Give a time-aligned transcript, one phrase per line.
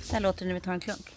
[0.00, 1.14] Så här låter det när vi tar en klunk.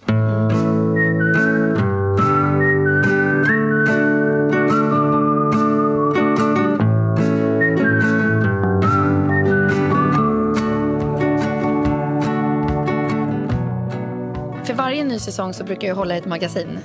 [14.66, 16.80] För varje ny säsong så brukar jag hålla ett magasin.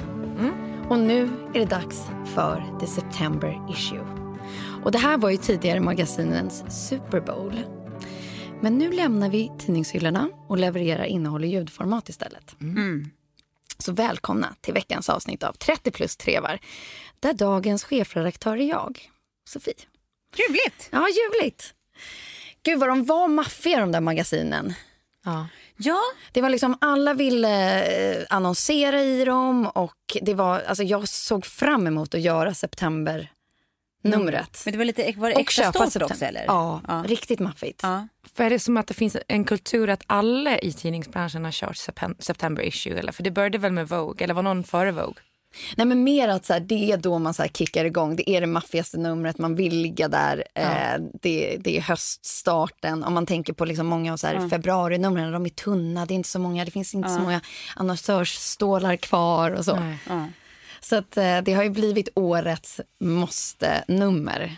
[0.88, 4.06] Och nu är det dags för The September Issue.
[4.84, 7.60] Och det här var ju tidigare magasinens Super Bowl.
[8.60, 12.56] Men nu lämnar vi tidningshyllorna och levererar innehåll i ljudformat istället.
[13.78, 16.58] Så välkomna till veckans avsnitt av 30 plus trevar.
[17.20, 19.10] Där dagens chefredaktör är jag,
[19.48, 19.74] Sofie.
[20.36, 20.88] Ljuvligt!
[20.92, 21.74] Ja, ljuvligt.
[22.62, 24.74] Gud vad de var maffiga de där magasinen.
[25.24, 25.48] Ja.
[25.76, 26.00] Ja.
[26.32, 31.46] Det var liksom, alla ville eh, annonsera i dem och det var, alltså jag såg
[31.46, 32.54] fram emot att göra
[34.02, 34.62] september-numret.
[34.64, 36.14] Men det var lite var det Och extra köpa stolt september.
[36.14, 36.44] också eller?
[36.46, 37.04] Ja, Ja.
[37.06, 37.80] riktigt maffigt.
[37.82, 38.08] Ja.
[38.34, 41.76] För är det som att det finns en kultur att alla i tidningsbranschen har kört
[42.18, 42.98] September issue?
[42.98, 43.12] Eller?
[43.12, 45.14] För det började väl med Vogue, eller var någon före Vogue?
[45.76, 48.16] Nej men mer att så här, det är då man så här kickar igång.
[48.16, 50.44] Det är det maffigaste numret, man vill ligga där.
[50.54, 50.66] Eh,
[51.22, 53.04] det, det är höststarten.
[53.04, 56.16] Om man tänker på liksom många av så här februarinumren, de är tunna, det är
[56.16, 57.40] inte så många, det finns inte så många
[57.76, 59.76] annonsörsstålar kvar och så.
[59.76, 59.98] Nej.
[60.80, 64.56] Så att, eh, det har ju blivit årets måste-nummer.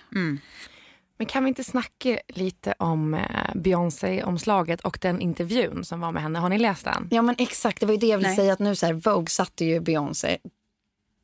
[1.18, 3.20] Men kan vi inte snacka lite om eh,
[3.54, 6.38] Beyoncé-omslaget och den intervjun som var med henne?
[6.38, 7.08] Har ni läst den?
[7.10, 8.36] Ja men exakt, det var ju det jag ville Nej.
[8.36, 10.38] säga att nu så här, Vogue satte ju Beyoncé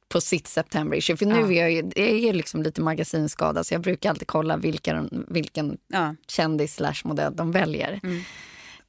[0.09, 1.17] på sitt September issue.
[1.17, 4.57] För nu är jag ju, jag är liksom lite magasinskadad så jag brukar alltid kolla
[4.57, 6.15] vilka, vilken Ja.
[6.29, 8.01] kändis slash modell de väljer.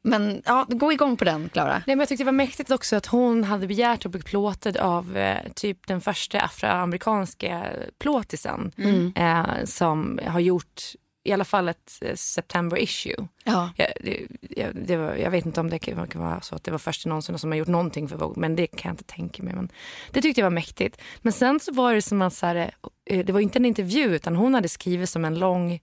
[0.01, 1.73] Men ja, gå igång på den Klara.
[1.73, 4.77] Nej, men jag tyckte det var mäktigt också att hon hade begärt att bli plåtad
[4.77, 7.65] av eh, typ den första afroamerikanska
[7.99, 8.71] plåtisen
[9.15, 10.81] eh, som har gjort
[11.23, 13.27] i alla fall ett eh, September issue.
[13.43, 13.69] Ja.
[13.75, 16.63] Jag, det, jag, det var, jag vet inte om det kan, kan vara så att
[16.63, 19.03] det var första någonsin som har gjort någonting för Vogue, men det kan jag inte
[19.03, 19.53] tänka mig.
[19.53, 19.69] Men
[20.11, 21.01] det tyckte jag var mäktigt.
[21.21, 22.71] Men sen så var det som att så här,
[23.05, 25.79] eh, det var inte en intervju utan hon hade skrivit som en lång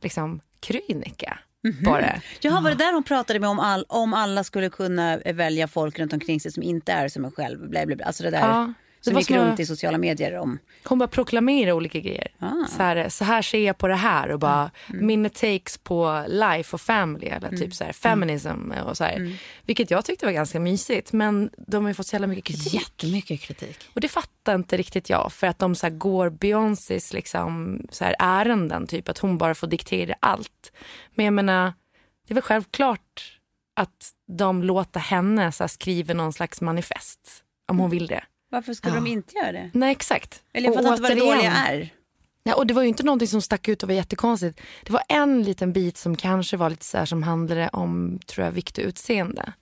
[0.00, 0.40] liksom,
[1.62, 1.90] krönika.
[1.90, 2.20] Bara.
[2.40, 5.98] Jaha, var det där hon pratade med om, all, om alla skulle kunna välja folk
[5.98, 7.68] runt omkring sig som inte är som en själv?
[7.68, 8.06] Bla, bla, bla.
[8.06, 10.58] Alltså det där Ja, som gick runt i sociala medier om.
[10.84, 12.28] Hon bara proklamerar olika grejer.
[12.38, 12.66] Ah.
[12.68, 16.76] Så, här, så här ser jag på det här och bara mina takes på life
[16.76, 19.38] och family eller typ så här feminism och så här.
[19.62, 22.74] Vilket jag tyckte var ganska mysigt men de har ju fått så jävla mycket kritik.
[22.74, 23.78] Jättemycket kritik.
[23.94, 28.04] Och det fattar inte riktigt jag för att de så här går Beyoncés liksom så
[28.04, 30.72] här ärenden typ att hon bara får diktera allt.
[31.14, 31.72] Men jag menar
[32.26, 33.38] det är väl självklart
[33.76, 38.24] att de låter henne så här, skriva någon slags manifest om hon vill det.
[38.50, 39.70] Varför skulle de inte göra det?
[39.74, 40.42] Nej exakt.
[40.52, 41.90] Eller jag fattar inte vad det dåliga är.
[42.42, 44.60] Ja, och det var ju inte någonting som stack ut och var jättekonstigt.
[44.84, 48.44] Det var en liten bit som kanske var lite så här som handlade om tror
[48.44, 49.52] jag, vikt och utseende.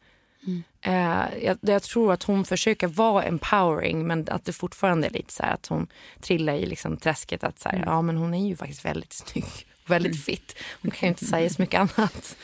[0.81, 5.33] Eh, jag, jag tror att hon försöker vara empowering men att det fortfarande är lite
[5.33, 5.87] så här att hon
[6.21, 9.45] trillar i liksom träsket att så här, ja men hon är ju faktiskt väldigt snygg.
[9.87, 10.57] Väldigt fit.
[10.83, 12.37] Hon kan ju inte säga så mycket annat.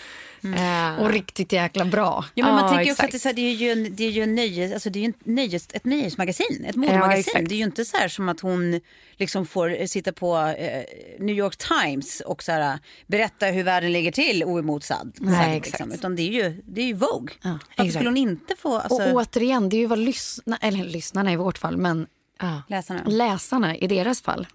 [0.44, 2.24] Eh, Och riktigt jäkla bra.
[2.34, 3.36] Ja, men man Ja, tänker också att exakt.
[3.36, 5.04] det, är här, det är ju, en, det är ju en nöjes, alltså det är
[5.04, 7.18] en nöjes, ett nöjesmagasin, ett modemagasin.
[7.20, 7.48] exakt.
[7.48, 8.80] det är ju inte så här som att hon
[9.16, 10.82] liksom får sitta på eh,
[11.18, 15.16] New York Times och så här, berätta hur världen ligger till oemotsagd.
[15.20, 15.74] Nej, liksom.
[15.74, 15.94] exakt.
[15.94, 17.34] Utan det är ju, det är ju Vogue.
[17.42, 17.92] Varför exakt.
[17.94, 21.36] skulle hon inte få alltså, Och återigen, det är ju vad lyssna, eller lyssnarna i
[21.36, 22.06] vårt fall, men
[22.40, 22.62] ja.
[22.68, 23.02] läsarna?
[23.06, 24.46] läsarna i deras fall,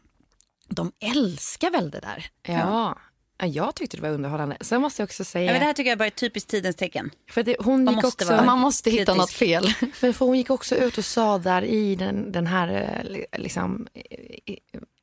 [0.69, 2.25] de älskar väl det där.
[2.47, 2.97] Ja.
[3.39, 4.57] Ja, jag tyckte det var underhållande.
[4.61, 5.45] Sen måste jag också säga...
[5.45, 7.11] Ja, men det här tycker jag bara är ett typiskt tidens tecken.
[7.31, 8.33] för det, hon Man gick måste också...
[8.35, 9.17] vara- Man måste hitta kritisk.
[9.17, 9.73] något fel.
[10.01, 12.67] Men för hon gick också ut och sa där i den, den här
[13.03, 13.87] eh, li- liksom,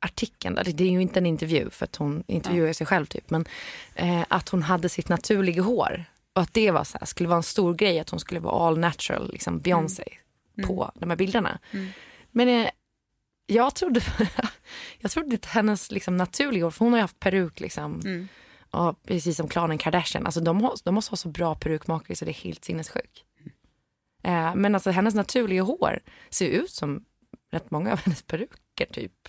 [0.00, 3.44] artikeln, det är ju inte en intervju för att hon intervjuar sig själv typ, men
[3.94, 6.04] eh, att hon hade sitt naturliga hår.
[6.32, 8.66] Och att det var så här, skulle vara en stor grej att hon skulle vara
[8.68, 10.04] all natural, liksom Beyoncé,
[10.66, 11.58] på de här bilderna.
[12.30, 12.70] Men eh,
[13.46, 14.00] jag trodde,
[14.98, 18.00] jag trodde att hennes liksom, naturliga hår, för hon har ju haft peruk liksom,
[18.70, 22.30] och precis som klanen Kardashian, alltså de, de måste ha så bra perukmakare så det
[22.30, 23.24] är helt sinnessjukt.
[24.22, 26.00] Eh, men alltså hennes naturliga hår
[26.30, 27.04] ser ut som
[27.52, 29.28] rätt många av hennes peruker typ.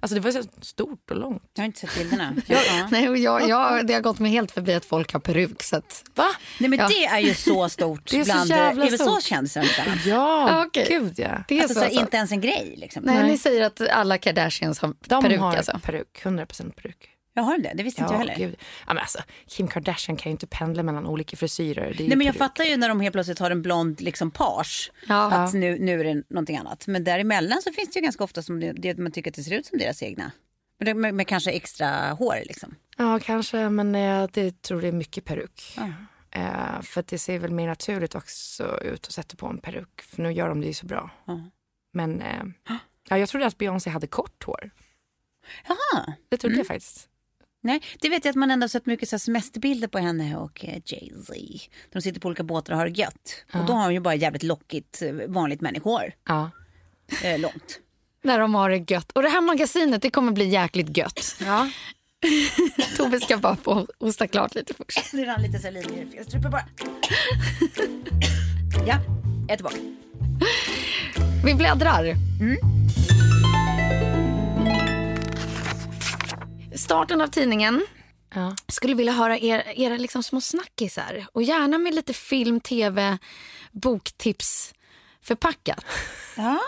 [0.00, 1.42] Alltså det var så stort och långt.
[1.54, 2.34] Jag har inte sett bilderna.
[2.46, 2.58] ja.
[2.90, 5.62] Nej, jag, jag, det har gått mig helt förbi att folk har peruk.
[5.62, 6.26] Så att, Va?
[6.60, 6.88] Nej men Ja.
[6.88, 9.22] det är ju så stort Det är så bland jävla USAs stort.
[9.22, 9.62] kändisar.
[9.62, 10.06] inte annat.
[10.06, 10.86] Ja, Ja, okej.
[10.88, 11.44] gud ja.
[11.48, 12.00] det är Alltså, så, så alltså.
[12.00, 13.02] inte ens en grej liksom.
[13.02, 13.30] Nej, Nej.
[13.30, 15.80] ni säger att alla Kardashians har De peruk har alltså.
[15.82, 17.08] peruk, 100% peruk.
[17.38, 18.34] Jag har det, det visste inte jag heller.
[18.36, 18.56] gud.
[18.86, 21.94] Ja, men alltså, Kim Kardashian kan ju inte pendla mellan olika frisyrer.
[21.98, 24.92] Nej men jag fattar ju när de helt plötsligt har en blond liksom page.
[25.08, 25.32] Ja.
[25.32, 26.86] Att nu, nu är det någonting annat.
[26.86, 29.42] Men däremellan så finns det ju ganska ofta som det, det man tycker att det
[29.42, 30.30] ser ut som deras egna.
[30.78, 32.74] Men det- Med, med kanske extra hår liksom.
[32.96, 35.76] Ja, kanske, men eh, det tror det är mycket peruk.
[36.30, 40.02] Eh, för det ser väl mer naturligt också ut att sätta på en peruk.
[40.02, 41.10] För nu gör de det ju så bra.
[41.92, 42.42] Men eh,
[43.08, 44.70] ja, jag trodde att Beyoncé hade kort hår.
[45.68, 46.12] Jaha.
[46.28, 46.58] Det trodde Mm.
[46.58, 47.08] jag faktiskt.
[47.66, 50.64] Nej, det vet jag att man ändå har sett mycket så semesterbilder på henne och
[50.64, 51.34] eh, Jay-Z.
[51.92, 53.44] De sitter på olika båtar och har det gött.
[53.52, 56.12] Och då har hon ju bara jävligt lockigt eh, vanligt människohår.
[56.28, 56.50] Ja.
[57.22, 57.80] Eh, långt.
[58.22, 59.12] När de har det gött.
[59.12, 61.36] Och det här magasinet det kommer bli jäkligt gött.
[61.40, 61.70] ja.
[62.96, 65.12] Tobbe ska bara få hosta klart lite först.
[65.12, 66.62] Det rann lite linjer i fel strupe bara.
[68.86, 68.98] ja,
[69.48, 69.76] jag är tillbaka.
[71.44, 72.14] Vi bläddrar.
[76.78, 77.86] Starten av tidningen.
[78.34, 78.56] Ja.
[78.68, 81.26] Skulle vilja höra er, era liksom små snackisar.
[81.32, 83.18] Och gärna med lite film, tv,
[83.72, 84.74] boktips
[85.22, 85.84] förpackat.
[86.38, 86.58] Ja.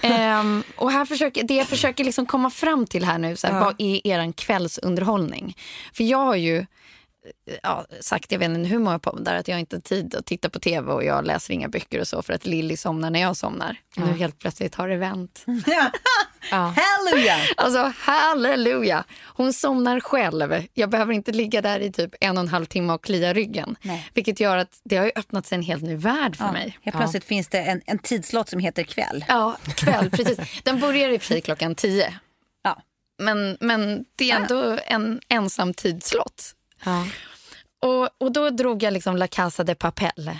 [0.00, 3.60] Ehm, och här försöker, det jag försöker liksom komma fram till här nu, så här,
[3.60, 5.56] vad är er kvällsunderhållning?
[5.92, 6.64] För jag har ju eh,
[7.62, 10.50] ja, sagt, jag vet inte hur många poddar, att jag inte har tid att titta
[10.50, 13.36] på tv och jag läser inga böcker och så för att Lilly somnar när jag
[13.36, 13.76] somnar.
[13.96, 15.44] Nu helt plötsligt har det vänt.
[16.50, 17.36] Halleluja!
[17.56, 19.04] Alltså halleluja!
[19.24, 20.64] Hon somnar själv.
[20.74, 23.76] Jag behöver inte ligga där i typ en och en halv timme och klia ryggen.
[23.82, 24.10] Nej.
[24.14, 26.78] Vilket gör att det har öppnat sig en helt ny värld för mig.
[26.82, 29.24] Helt plötsligt finns det en, en tidslott som heter kväll.
[29.28, 30.38] Ja, kväll, precis.
[30.62, 32.14] Den börjar i och för sig klockan tio.
[32.62, 32.82] Ja.
[33.18, 36.54] Men, men det är ändå en ensam tidslott.
[36.84, 37.06] Ja.
[37.82, 40.30] Och, och då drog jag liksom La Casa de Papel.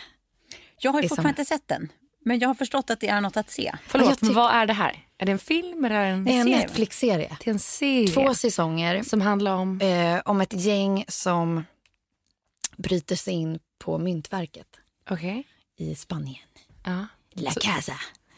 [0.80, 1.88] Jag har ju fortfarande som- inte sett den.
[2.24, 3.72] Men jag har förstått att det är något att se.
[3.86, 4.96] Förlåt, men vad är det här?
[5.22, 6.56] Är det en film eller en Det är en serie?
[6.58, 7.36] Netflix-serie.
[7.44, 9.80] Det är en serie Två säsonger som handlar om...
[9.80, 11.64] eh, om ett gäng som
[12.76, 14.66] bryter sig in på myntverket
[15.10, 15.44] Okej.
[15.76, 16.38] i Spanien.
[16.84, 17.06] Ja.
[17.34, 17.94] La Så- Casa.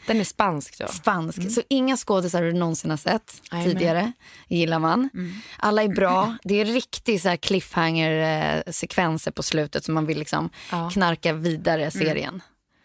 [0.07, 0.87] Den är spansk då?
[0.87, 1.51] Spansk.
[1.51, 3.73] Så inga skådisar du någonsin har sett Jajamän.
[3.73, 4.11] tidigare.
[4.47, 5.09] gillar man.
[5.57, 6.37] Alla är bra.
[6.43, 10.89] Det är riktigt så här cliffhanger-sekvenser på slutet som man vill liksom Ja.
[10.89, 12.41] knarka vidare serien.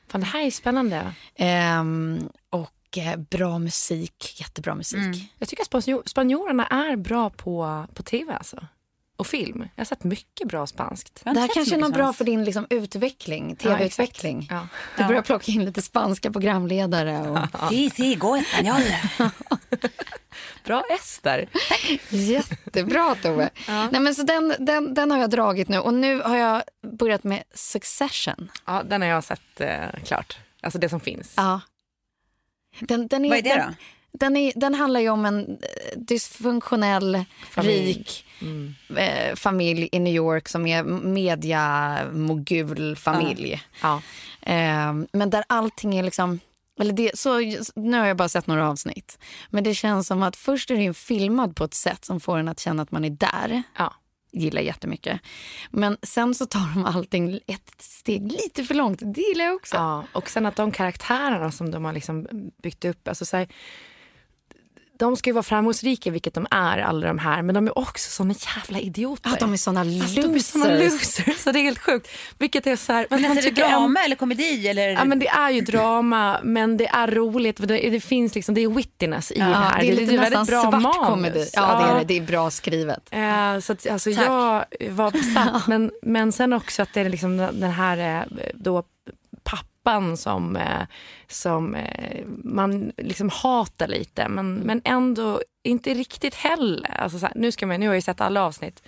[0.09, 1.13] Fan, det här är spännande.
[1.35, 2.69] Ehm, och eh,
[3.31, 4.37] bra musik.
[4.41, 5.33] Jättebra musik.
[5.39, 8.67] Jag tycker att spanjor, spanjorerna är bra på, på tv alltså.
[9.17, 9.69] Och film.
[9.75, 11.21] Jag har sett mycket bra spanskt.
[11.25, 14.39] Det här kanske är något bra för din liksom, utveckling, Ja, tv-utveckling.
[14.39, 14.53] exakt.
[14.97, 15.03] Ja.
[15.03, 17.19] du börjar plocka in lite spanska programledare.
[17.31, 17.39] Och...
[17.71, 18.83] Sí, sí, go español.
[20.65, 21.49] Bra Ester.
[22.11, 23.51] Jättebra Tove.
[23.67, 26.63] Nej, men så den, den, den har jag dragit nu och nu har jag
[26.99, 28.51] börjat med Succession.
[28.67, 30.39] Ja, den har jag sett eh, klart.
[30.61, 31.33] Alltså det som finns.
[31.37, 31.61] Ja.
[32.81, 33.75] Den, den är, Vad är det den, då?
[34.13, 35.57] Den, är, den handlar ju om en eh,
[35.97, 37.87] dysfunktionell, Familj.
[37.87, 38.25] rik
[38.97, 43.63] eh, familj i New York som är mediamogulfamilj.
[43.83, 44.03] Ja.
[44.43, 46.41] Eh, men där allting är liksom...
[46.81, 47.39] Eller det, så,
[47.75, 49.19] nu har jag bara sett några avsnitt.
[49.51, 52.49] Men det känns som att först är den filmad på ett sätt som får en
[52.49, 53.63] att känna att man är där.
[53.79, 53.95] Ja.
[54.33, 55.21] Gillar jättemycket.
[55.71, 59.01] Men sen så tar de allting ett steg lite för långt.
[59.15, 59.77] Det gillar jag också.
[59.77, 62.27] Ja, och sen att de karaktärerna som de har liksom
[62.63, 63.49] byggt upp, alltså så här,
[64.99, 67.43] de ska ju vara framgångsrika, vilket de är, alla de här.
[67.43, 69.31] Men de är också såna jävla idioter.
[69.31, 70.93] Ja, de är såna Alltså, de är såna losers.
[71.19, 71.39] losers.
[71.39, 72.09] Så det är helt sjukt.
[72.39, 74.69] Vilket är så här, Men man alltså, är det drama eller komedi?
[74.69, 74.89] Eller?
[74.89, 77.57] Ja, men det är ju drama, men det är roligt.
[77.69, 79.81] Det, det finns liksom, det är wittiness i det Ja, här.
[79.81, 81.07] det är lite nästan väldigt bra svart manus.
[81.07, 81.51] komedi.
[81.53, 82.05] Ja, det är det.
[82.05, 83.09] Det är bra skrivet.
[83.11, 84.27] Eh, så att, alltså, Tack.
[84.27, 85.67] jag var besatt.
[85.69, 88.83] men, men sen också att det är liksom den här eh, då,
[89.83, 90.87] pappan som, eh,
[91.29, 94.29] som eh, man liksom hatar lite.
[94.29, 97.01] Men, men ändå inte riktigt heller.
[97.01, 98.83] Alltså, så här, nu, ska man, nu har jag ju sett alla avsnitt.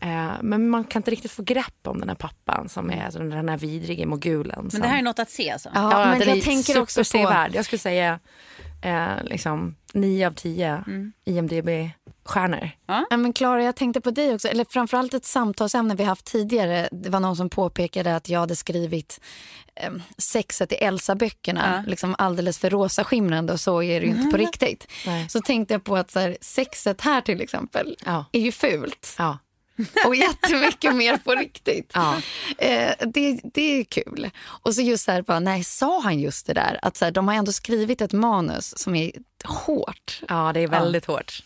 [0.00, 3.18] Eh, men man kan inte riktigt få grepp om den här pappan som är alltså,
[3.18, 4.68] den här vidrige mogulen.
[4.72, 5.70] Men det här är något att se alltså?
[5.74, 7.46] Ja, Ja, men jag är tänker också på...
[7.52, 8.20] Jag skulle säga
[8.84, 10.84] eh, liksom 9 av 10
[11.24, 12.70] IMDB-stjärnor.
[13.10, 14.48] Ja, men Clara, jag tänkte på dig också.
[14.48, 16.88] Eller framförallt ett samtalsämne vi haft tidigare.
[16.92, 19.20] Det var någon som påpekade att jag hade skrivit
[19.74, 24.36] eh, sexet i Elsa-böckerna liksom alldeles för rosaskimrande och så är det ju inte på
[24.46, 24.86] riktigt.
[25.06, 25.28] Nej.
[25.28, 28.24] Så tänkte jag på att så här, sexet här till exempel Ja.
[28.32, 29.14] är ju fult.
[29.76, 29.84] Ja.
[30.08, 31.90] Och jättemycket mer på riktigt.
[31.94, 32.16] Ja.
[32.58, 34.30] Eh, det, det är kul.
[34.44, 36.78] Och så just så här, bara, nej, sa han just det där?
[36.82, 39.12] Att så här, de har ändå skrivit ett manus som är
[39.44, 40.20] hårt.
[40.28, 41.42] ja, det är väldigt hårt.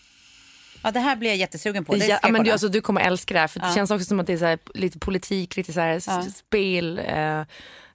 [0.82, 1.94] Ja, det här blir jag jättesugen på.
[1.94, 3.48] Det ska Ja, men du, alltså, du kommer älska det här.
[3.48, 6.30] För Det känns också som att det är så här, lite politik, lite så här,
[6.30, 6.98] spel.
[6.98, 7.42] Eh,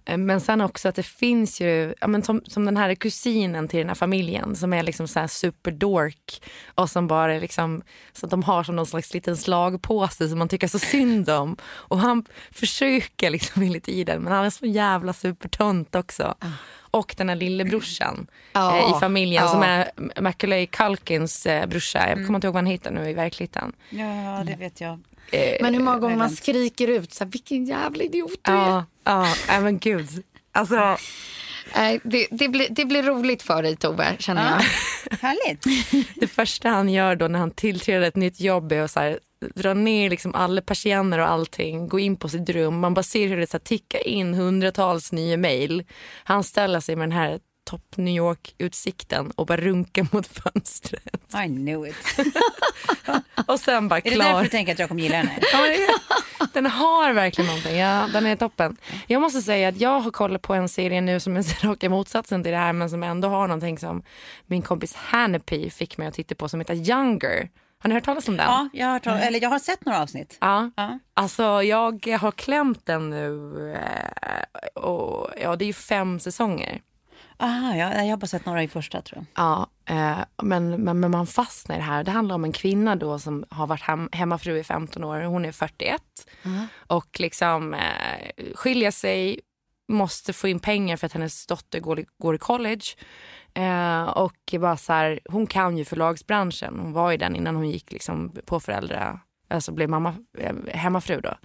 [0.06, 3.80] men sen också att det finns ju, ja, men som, som den här kusinen till
[3.80, 6.42] den här familjen som är liksom så här superdork
[6.76, 7.82] och som bara är liksom,
[8.14, 11.58] så att de har som någon slags liten slagpåse som man tycker så synd om.
[11.66, 16.36] Och han försöker liksom hela tiden men han är så jävla supertönt också.
[16.76, 18.78] Och den här lillebrorsan Ja.
[18.78, 19.52] eh, i familjen Ja.
[19.52, 19.92] som är
[20.22, 22.10] Macaulay Culkins eh, brorsa.
[22.10, 23.74] Jag kommer inte ihåg vad han heter nu i verkligheten.
[23.90, 25.00] Ja, det vet jag.
[25.62, 28.84] Men hur många gånger man skriker ut så här, vilken jävla idiot du är.
[29.04, 30.24] Ja, ja, men gud.
[30.52, 30.98] Alltså,
[32.04, 34.62] det, det, blir, det blir roligt för dig Tove, känner jag.
[35.20, 35.66] Härligt.
[36.16, 39.20] det första han gör då när han tillträder ett nytt jobb är att så här,
[39.56, 42.80] dra ner liksom alla persienner och allting, gå in på sitt rum.
[42.80, 45.84] Man bara ser hur det så här, tickar in hundratals nya mejl.
[46.24, 51.34] Han ställer sig med den här topp New York-utsikten och bara runkar mot fönstret.
[51.46, 51.96] I knew it.
[53.48, 54.44] Och sen bara Är det därför klar.
[54.44, 55.40] du tänker att jag kommer gilla henne?
[55.54, 57.76] Ja, den har verkligen någonting.
[57.78, 58.78] Ja, den är toppen.
[59.08, 62.44] Jag måste säga att jag har kollat på en serie nu som är raka motsatsen
[62.44, 64.04] till det här men som ändå har någonting som
[64.46, 67.50] min kompis Hannepy fick mig att titta på som heter Younger.
[67.80, 68.46] Har ni hört talas om den?
[68.46, 70.38] Ja, jag har, hört- eller jag har sett några avsnitt.
[70.42, 70.72] Ja.
[70.76, 71.00] Ja.
[71.14, 76.82] Alltså jag har klämt den nu eh, och ja det är ju fem säsonger.
[77.38, 79.46] Aha, ja, jag har bara sett några i första tror jag.
[79.46, 82.04] Ja, eh, men, men, men man fastnar i det här.
[82.04, 85.22] Det handlar om en kvinna då som har varit hem, hemmafru i 15 år.
[85.22, 86.02] Hon är 41
[86.88, 89.40] och liksom eh, skiljer sig,
[89.88, 92.86] måste få in pengar för att hennes dotter går, går i college.
[93.54, 96.80] Eh, och bara så här, hon kan ju förlagsbranschen.
[96.80, 101.22] Hon var i den innan hon gick liksom på föräldra, alltså blev mamma, eh, hemmafru
[101.22, 101.36] då.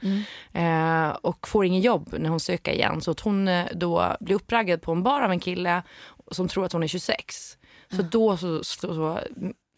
[0.61, 3.01] Eh, och får ingen jobb när hon söker igen.
[3.01, 5.83] Så att hon eh, då blir uppraggad på en bar av en kille
[6.31, 7.59] som tror att hon är 26.
[7.91, 9.21] Så då så, så, så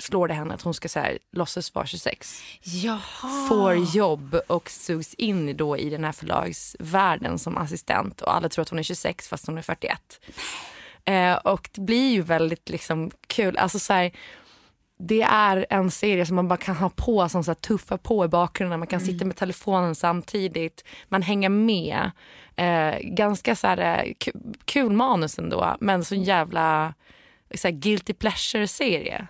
[0.00, 2.42] slår det henne att hon ska så här, låtsas vara 26.
[2.62, 3.48] Jaha.
[3.48, 8.20] Får jobb och sugs in då i den här förlagsvärlden som assistent.
[8.20, 10.20] Och alla tror att hon är 26 fast hon är 41.
[11.04, 13.56] Eh, och det blir ju väldigt liksom kul.
[13.56, 14.12] Alltså så här,
[15.00, 18.24] det är en serie som man bara kan ha på som så här tuffa på
[18.24, 18.80] i bakgrunden.
[18.80, 20.84] Man kan sitta med telefonen samtidigt.
[21.08, 22.10] Man hänger med.
[22.56, 26.94] Eh, ganska så här, eh, ku- kul manus ändå, men så jävla
[27.54, 29.26] så här, guilty pleasure-serie.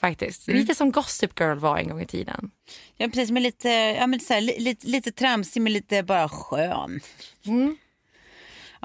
[0.00, 0.48] Faktiskt.
[0.54, 2.50] Lite som Gossip Girl var en gång i tiden.
[2.96, 6.28] Ja, precis, men lite, ja, men så här, li, lite, lite tramsig men lite bara
[6.28, 7.00] skön.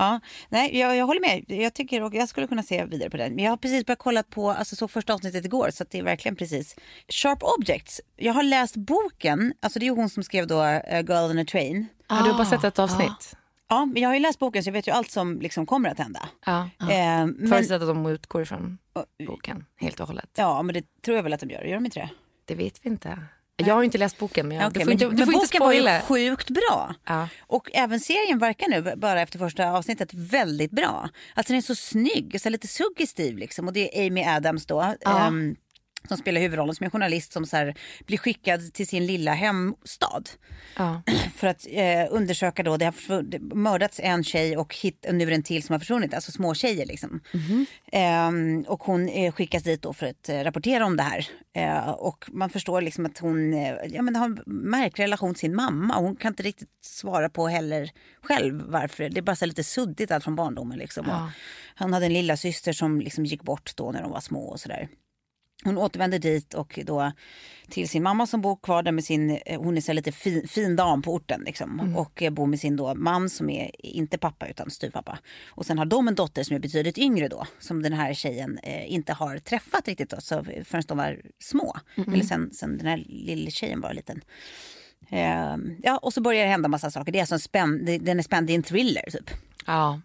[0.01, 1.43] Ja, nej, jag, jag håller med.
[1.47, 3.35] Jag tycker och jag skulle kunna se vidare på den.
[3.35, 5.99] Men jag har precis börjat kolla på, alltså såg första avsnittet igår så att det
[5.99, 6.75] är verkligen precis.
[7.09, 8.01] Sharp Objects.
[8.15, 11.39] Jag har läst boken, alltså det är ju hon som skrev då uh, Girl on
[11.39, 11.87] a Train.
[12.07, 13.35] Har du bara sett ett avsnitt?
[13.69, 15.89] Ja, men jag har ju läst boken så jag vet ju allt som liksom kommer
[15.89, 16.29] att hända.
[16.45, 16.69] Ja.
[16.79, 18.77] Eh, men, Förutsatt att de utgår ifrån
[19.27, 20.29] boken helt och hållet.
[20.35, 21.61] ja, men det tror jag väl att de gör.
[21.61, 22.09] Gör de inte det?
[22.45, 23.19] Det vet vi inte.
[23.55, 25.33] Jag har inte läst boken men, jag, Okej, du får men, inte, men du får
[25.33, 26.95] inte boken var ju sjukt bra.
[27.05, 27.27] Ja.
[27.41, 31.09] Och även serien verkar nu, bara efter första avsnittet, väldigt bra.
[31.33, 33.67] Alltså den är så snygg, så lite suggestiv liksom.
[33.67, 34.81] Och det är Amy Adams då.
[35.05, 35.55] ehm,
[36.07, 40.29] som spelar huvudrollen som en journalist som så här, blir skickad till sin lilla hemstad.
[40.77, 41.01] Ja.
[41.35, 45.27] För att eh, undersöka då, det har det mördats en tjej och, hit, nu är
[45.27, 47.21] det en till som har försvunnit, alltså små tjejer liksom.
[47.91, 51.27] Ehm, och hon eh, skickas dit då för att eh, rapportera om det här.
[51.53, 55.39] Eh, och man förstår liksom att hon eh, ja, men har en märklig relation till
[55.39, 55.95] sin mamma.
[55.95, 57.91] Hon kan inte riktigt svara på heller
[58.21, 59.09] själv varför.
[59.09, 61.09] Det är bara så lite suddigt allt från barndomen liksom.
[61.09, 61.29] Och
[61.75, 64.59] han hade en lilla syster som liksom gick bort då när de var små och
[64.59, 64.87] sådär.
[65.63, 67.11] Hon återvänder dit och då
[67.69, 70.47] till sin mamma som bor kvar där med sin, eh, hon är så lite fin,
[70.47, 71.95] fin dam på orten liksom.
[71.95, 75.19] Och eh, bor med sin då man som är inte pappa utan styvpappa.
[75.47, 77.47] Och sen har de en dotter som är betydligt yngre då.
[77.59, 81.77] Som den här tjejen eh, inte har träffat riktigt då, så förrän de var små.
[82.13, 84.21] Eller sen, sen den här lilla tjejen var liten.
[85.09, 87.11] Eh, ja, och så börjar det hända massa saker.
[87.11, 89.29] Det är alltså en spänn, den är spänd, är en thriller typ.
[89.65, 89.99] Ja.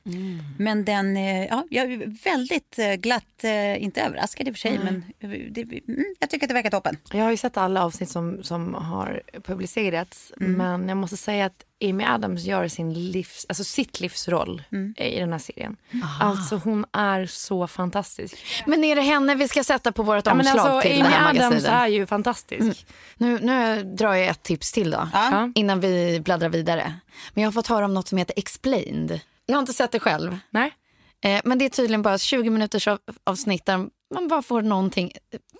[0.58, 4.60] Men den, eh, ja, jag är väldigt eh, glatt, eh, inte överraskad i och för
[4.60, 6.96] sig, men eh, det, mm, jag tycker att det verkar toppen.
[7.12, 10.32] Jag har ju sett alla avsnitt som, som har publicerats.
[10.36, 14.62] Men jag måste säga att Amy Adams gör sin livs, alltså sitt livsroll
[14.96, 15.76] i den här serien.
[16.20, 18.36] Alltså hon är så fantastisk.
[18.66, 21.02] Men är det henne vi ska sätta på vårt Ja, men omslag alltså, till Amy
[21.02, 21.72] det här Adams magasinet?
[21.72, 22.86] är ju fantastisk.
[23.16, 25.52] Nu, nu drar jag ett tips till då, Ja.
[25.54, 26.94] innan vi bläddrar vidare.
[27.34, 29.20] Men jag har fått höra om något som heter Explained.
[29.46, 30.38] Jag har inte sett det själv.
[30.50, 30.72] Nej?
[31.24, 35.12] Eh, men det är tydligen bara 20 minuters av, avsnitt där man bara får någonting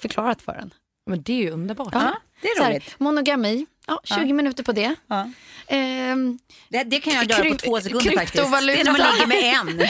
[0.03, 0.75] förklarat för en.
[1.11, 1.89] Men det är ju underbart.
[1.93, 2.95] Ja, det är Så här, roligt.
[2.99, 4.95] monogami, ja, 20 minuter på det.
[5.07, 5.31] Ja.
[5.67, 6.39] Ehm,
[6.69, 8.35] Det, det kan jag göra på två sekunder faktiskt.
[8.35, 8.41] Det
[8.81, 9.77] är när man ligger med en.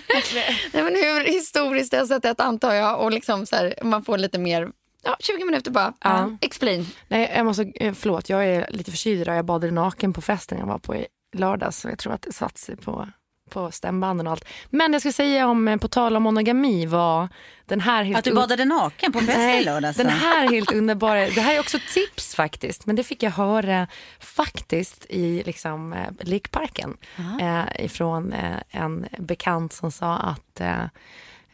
[0.72, 3.00] nej, men hur historiskt jag har sett det antar jag.
[3.00, 4.68] Och liksom så här, man får lite mer,
[5.02, 5.92] ja, 20 minuter bara.
[6.00, 6.36] Ja.
[6.40, 6.86] Explain.
[7.08, 9.28] Nej, jag måste, eh, förlåt, jag är lite förkyld.
[9.28, 11.80] Jag badade naken på festen jag var på i lördags.
[11.80, 13.08] Så jag tror att det satt sig på,
[13.50, 14.44] på stämbanden och allt.
[14.70, 17.28] Men jag skulle säga om, eh, på tal om monogami var
[17.66, 19.96] den här helt Att du badade naken på fest i lördags.
[19.96, 23.86] den här helt underbara, det här är också tips faktiskt, men det fick jag höra
[24.20, 26.96] faktiskt i liksom, eh, lekparken
[27.40, 30.82] eh, ifrån eh, en bekant som sa att eh,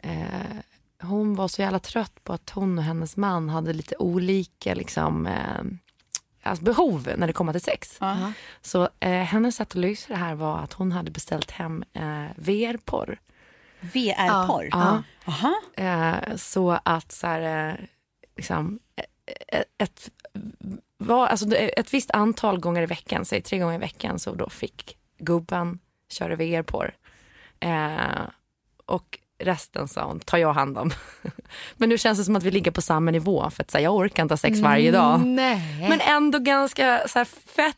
[0.03, 0.57] eh,
[1.03, 5.29] hon var så jävla trött på att hon och hennes man hade lite olika liksom,
[6.47, 7.97] alltså behov när det kommer till sex.
[8.63, 12.25] Så eh, hennes sätt att lösa det här var att hon hade beställt hem eh,
[12.37, 13.19] VR-porr.
[13.81, 14.69] VR-porr.
[14.71, 15.03] Ja.
[15.25, 15.55] Jaha.
[15.77, 17.75] Eh, så att så här, eh,
[18.37, 20.11] liksom, eh, ett,
[20.99, 24.49] var, alltså, ett visst antal gånger i veckan, säg tre gånger i veckan, så då
[24.51, 26.85] fick gubben köra VR på
[27.61, 28.27] eh,
[28.87, 30.91] Och resten sa hon, tar jag hand om.
[31.77, 33.95] Men nu känns det som att vi ligger på samma nivå, för att här, jag
[33.95, 35.27] orkar inte ha sex varje dag.
[35.27, 35.87] Nej.
[35.89, 37.77] Men ändå ganska så här, fett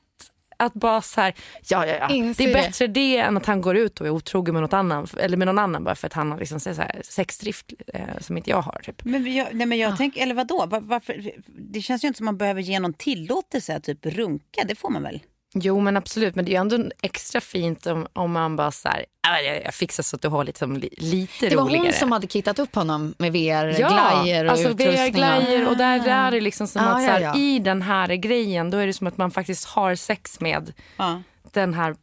[0.59, 1.35] att bara så här,
[1.69, 2.09] ja, ja, ja.
[2.09, 2.53] Det är det.
[2.53, 5.47] bättre det än att han går ut och är otrogen med, något annan, eller med
[5.47, 8.63] någon annan bara för att han har liksom, så här, sexdrift eh, som inte jag
[8.63, 8.81] har.
[8.85, 9.05] Typ.
[9.05, 10.67] Men jag, nej men jag tänker, eller vadå?
[10.67, 14.65] Var, varför, det känns ju inte som man behöver ge någon tillåtelse att typ runka.
[14.69, 15.21] Det får man väl?
[15.63, 19.05] Jo men absolut, men det är ändå extra fint om, om man bara så här,
[19.29, 21.85] "Ah, jag, jag fixar så att du har liksom li, lite Det var roligare.
[21.85, 24.69] hon som hade kittat upp honom med Ja, VR-glajjor och alltså.
[24.69, 27.37] VR-glajjor och där, där är det liksom som Ja, att så ja, här, ja.
[27.37, 31.23] i den här grejen då är det som att man faktiskt har sex med Ja.
[31.53, 31.97] den här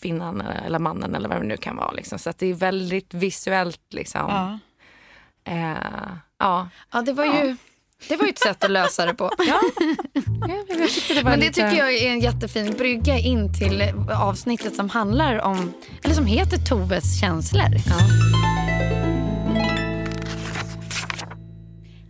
[0.00, 1.90] kvinnan eller mannen eller vad det nu kan vara.
[1.90, 2.18] Liksom.
[2.18, 4.20] Så att det är väldigt visuellt liksom.
[4.28, 4.58] Ja.
[5.52, 5.76] Eh,
[6.38, 6.68] ja.
[6.92, 7.56] Ja, det var ju...
[8.08, 9.30] Det var ju ett sätt att lösa det på.
[9.38, 9.60] Ja,
[10.88, 11.70] tyckte det Men det lite...
[11.70, 16.56] tycker jag är en jättefin brygga in till avsnittet som handlar om, eller som heter
[16.56, 17.68] Toves känslor.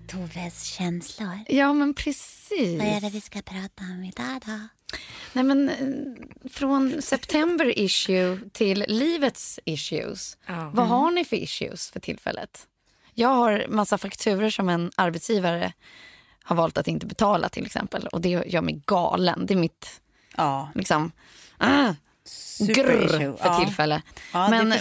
[0.09, 1.39] Toves känslor.
[1.49, 2.83] Ja, men precis.
[3.13, 4.69] vi ska prata om idag då?
[5.33, 10.37] Nej, men, eh, från September issue till livets issues.
[10.47, 10.71] Ja.
[10.75, 12.67] Vad har ni för issues för tillfället?
[13.15, 15.73] Jag har massa fakturer som en arbetsgivare
[16.43, 18.07] har valt att inte betala till exempel.
[18.07, 19.47] Och det gör mig galen.
[19.47, 20.01] Det är mitt
[20.37, 21.13] Ja, liksom,
[21.59, 21.95] ah,
[22.59, 23.65] grr för Ja.
[23.65, 24.03] tillfälle.
[24.33, 24.75] Ja, Men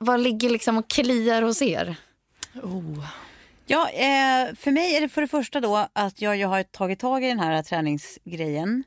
[0.00, 1.96] vad ligger liksom och kliar hos er?
[2.62, 3.06] Oh.
[3.66, 6.98] Ja, eh, för mig är det för det första då att jag, jag har tagit
[6.98, 8.84] tag i den här träningsgrejen.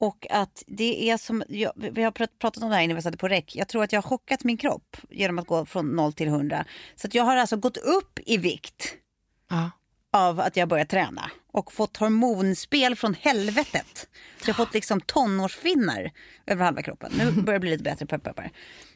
[0.00, 3.02] Och att det är som, jag, vi har prat- pratat om det här innan vi
[3.02, 3.56] satte på räck.
[3.56, 6.64] Jag tror att jag har chockat min kropp genom att gå från 0 till 100.
[6.96, 8.94] Så att jag har alltså gått upp i vikt
[9.50, 9.70] Ja.
[10.12, 14.08] av att jag börjat träna och fått hormonspel från helvetet.
[14.42, 16.10] Så jag har fått liksom tonårsfinnar
[16.46, 17.12] över halva kroppen.
[17.18, 18.50] Nu börjar det bli lite bättre, peppar, peppar.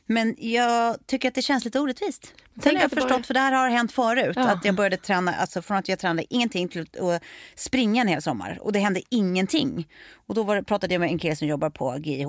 [0.06, 2.34] Men jag tycker att det känns lite orättvist.
[2.64, 4.48] Har jag det bara- förstått, för det här har hänt förut, Ja.
[4.50, 7.22] att jag började träna, alltså från att jag tränade ingenting till att
[7.54, 8.58] springa en hel sommar.
[8.60, 9.88] Och det hände ingenting.
[10.26, 12.26] Och då var pratade jag med en kille som jobbar på GIH.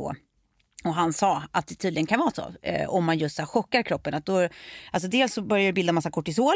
[0.84, 3.48] Och han sa att det tydligen kan vara så eh, om man just så här,
[3.48, 4.14] chockar kroppen.
[4.14, 4.50] Att då,
[4.92, 6.54] alltså dels så börjar det bilda massa kortisol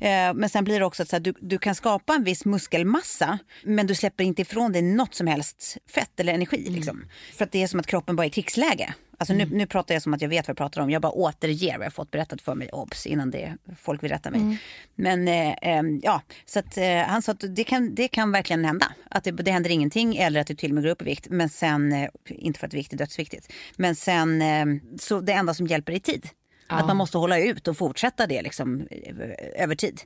[0.00, 2.44] eh, men sen blir det också att så här, du, du kan skapa en viss
[2.44, 6.70] muskelmassa men du släpper inte ifrån dig något som helst fett eller energi.
[6.70, 7.04] Liksom.
[7.34, 8.94] För att det är som att kroppen bara är i krigsläge.
[9.22, 10.90] Alltså nu, nu pratar jag som att jag vet vad jag pratar om.
[10.90, 14.30] Jag bara återger vad jag fått berättat för mig, obs, innan det, folk vill rätta
[14.30, 14.40] mig.
[14.94, 18.92] Men eh, ja, så att eh, han sa att det kan, det kan verkligen hända.
[19.10, 21.26] Att det, det händer ingenting eller att du till och med går upp i vikt.
[21.30, 24.66] Men sen, eh, inte för att vikt är dödsviktigt, men sen eh,
[24.98, 26.28] så det enda som hjälper är tid.
[26.66, 30.00] Att man måste hålla ut och fortsätta det liksom, eh, över tid.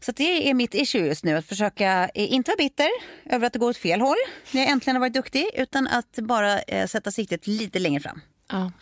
[0.00, 1.36] Så det är mitt issue just nu.
[1.36, 2.88] Att försöka eh, inte vara bitter
[3.24, 4.16] över att det går åt fel håll
[4.52, 5.46] när jag äntligen har varit duktig.
[5.54, 8.20] Utan att bara eh, sätta siktet lite längre fram.
[8.48, 8.72] Ja.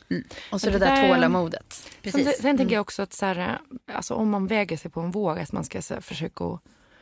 [0.52, 1.72] Och så det Det där där- tålamodet.
[1.72, 2.40] Sen, Precis.
[2.42, 3.58] sen tänker jag också att så här,
[3.92, 6.58] alltså, om man väger sig på en våg, att man ska så här, försöka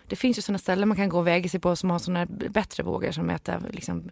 [0.06, 2.18] Det finns ju sådana ställen man kan gå och väga sig på som har såna
[2.18, 4.10] här bättre vågor som mäter liksom,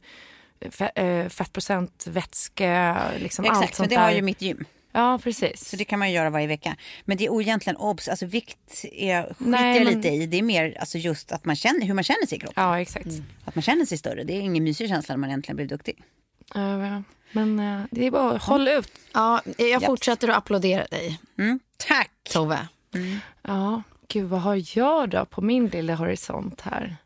[0.70, 4.02] fe, äh, fettprocent, vätske, liksom allt Exakt, men sånt det där.
[4.02, 4.64] har ju mitt gym.
[4.92, 5.68] Ja, precis.
[5.68, 6.76] Så det kan man ju göra varje vecka.
[7.04, 10.26] Men det är egentligen obs, alltså vikt är, skiter Nej, jag men- lite i.
[10.26, 12.64] Det är mer alltså just att man känner, hur man känner sig i kroppen.
[12.64, 13.06] Ja, exakt.
[13.44, 14.24] Att man känner sig större.
[14.24, 16.02] Det är ingen mysig känsla när man äntligen blir duktig.
[16.54, 18.92] Ja, men eh, det är bara att hålla ut.
[19.12, 21.60] Ja, jag fortsätter att applådera dig, Mm.
[21.76, 22.10] Tack!
[22.30, 22.68] Tove.
[23.42, 26.96] Ja, gud vad har jag då på min lilla horisont här?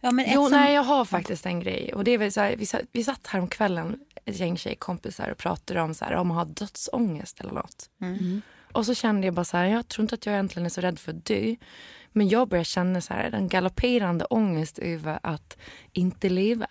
[0.00, 1.92] Ja, men Jo, som- nej, jag har faktiskt en grej.
[1.94, 4.56] Och det är väl så här, vi, satt, vi satt här om kvällen, ett gäng
[4.56, 7.90] tjejkompisar och pratade om så här, om att ha dödsångest eller något.
[8.72, 10.80] Och så kände jag bara så här, jag tror inte att jag egentligen är så
[10.80, 11.56] rädd för att dö.
[12.12, 15.56] Men jag börjar känna så här, en galopperande ångest över att
[15.92, 16.66] inte leva.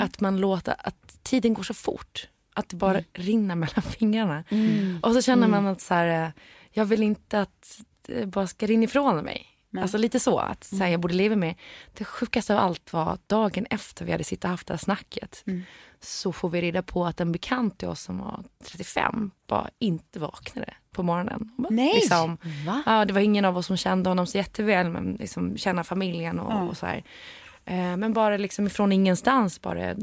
[0.00, 2.28] Att man låter, att tiden går så fort.
[2.54, 4.44] Att det bara rinner mellan fingrarna.
[5.02, 6.32] Och så känner man att så här,
[6.70, 9.46] jag vill inte att det bara ska rinna ifrån mig.
[9.78, 11.54] Alltså lite så, att så här, jag borde leva med.
[11.94, 15.44] Det sjukaste av allt var dagen efter vi hade och haft det här snacket
[16.00, 20.18] så får vi reda på att en bekant till oss som var 35 bara inte
[20.18, 21.50] vaknade på morgonen.
[21.56, 21.94] Bara, Nej!
[21.94, 22.38] Liksom,
[22.86, 26.38] ja, det var ingen av oss som kände honom så jätteväl, men liksom känna familjen
[26.38, 27.04] och, och så här.
[27.64, 29.94] Eh, men bara liksom ifrån ingenstans bara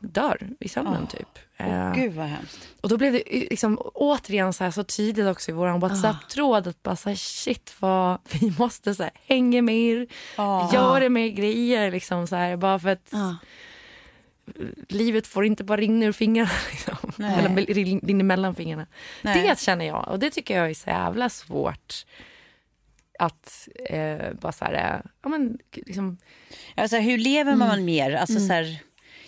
[0.00, 1.38] dör i sömnen typ.
[1.56, 2.68] Eh, Gud vad hemskt.
[2.80, 6.82] och då blev det liksom, återigen så, här, så tydligt också i vår WhatsApp-tråd att
[6.82, 10.06] bara så här, shit vad vi måste så här, hänga mer,
[10.72, 13.36] göra mer grejer liksom så här, bara för att Ja.
[14.88, 16.96] livet får inte bara rinna ur fingrarna liksom.
[17.24, 18.86] Eller rin- rinna mellan fingrarna.
[19.22, 19.48] Nej.
[19.48, 21.94] Det känner jag och det tycker jag är så jävla svårt
[23.18, 26.16] att eh, bara så här, ja men liksom,
[26.74, 27.68] Alltså, hur lever Mm.
[27.68, 28.12] man mer?
[28.12, 28.78] Alltså, så här,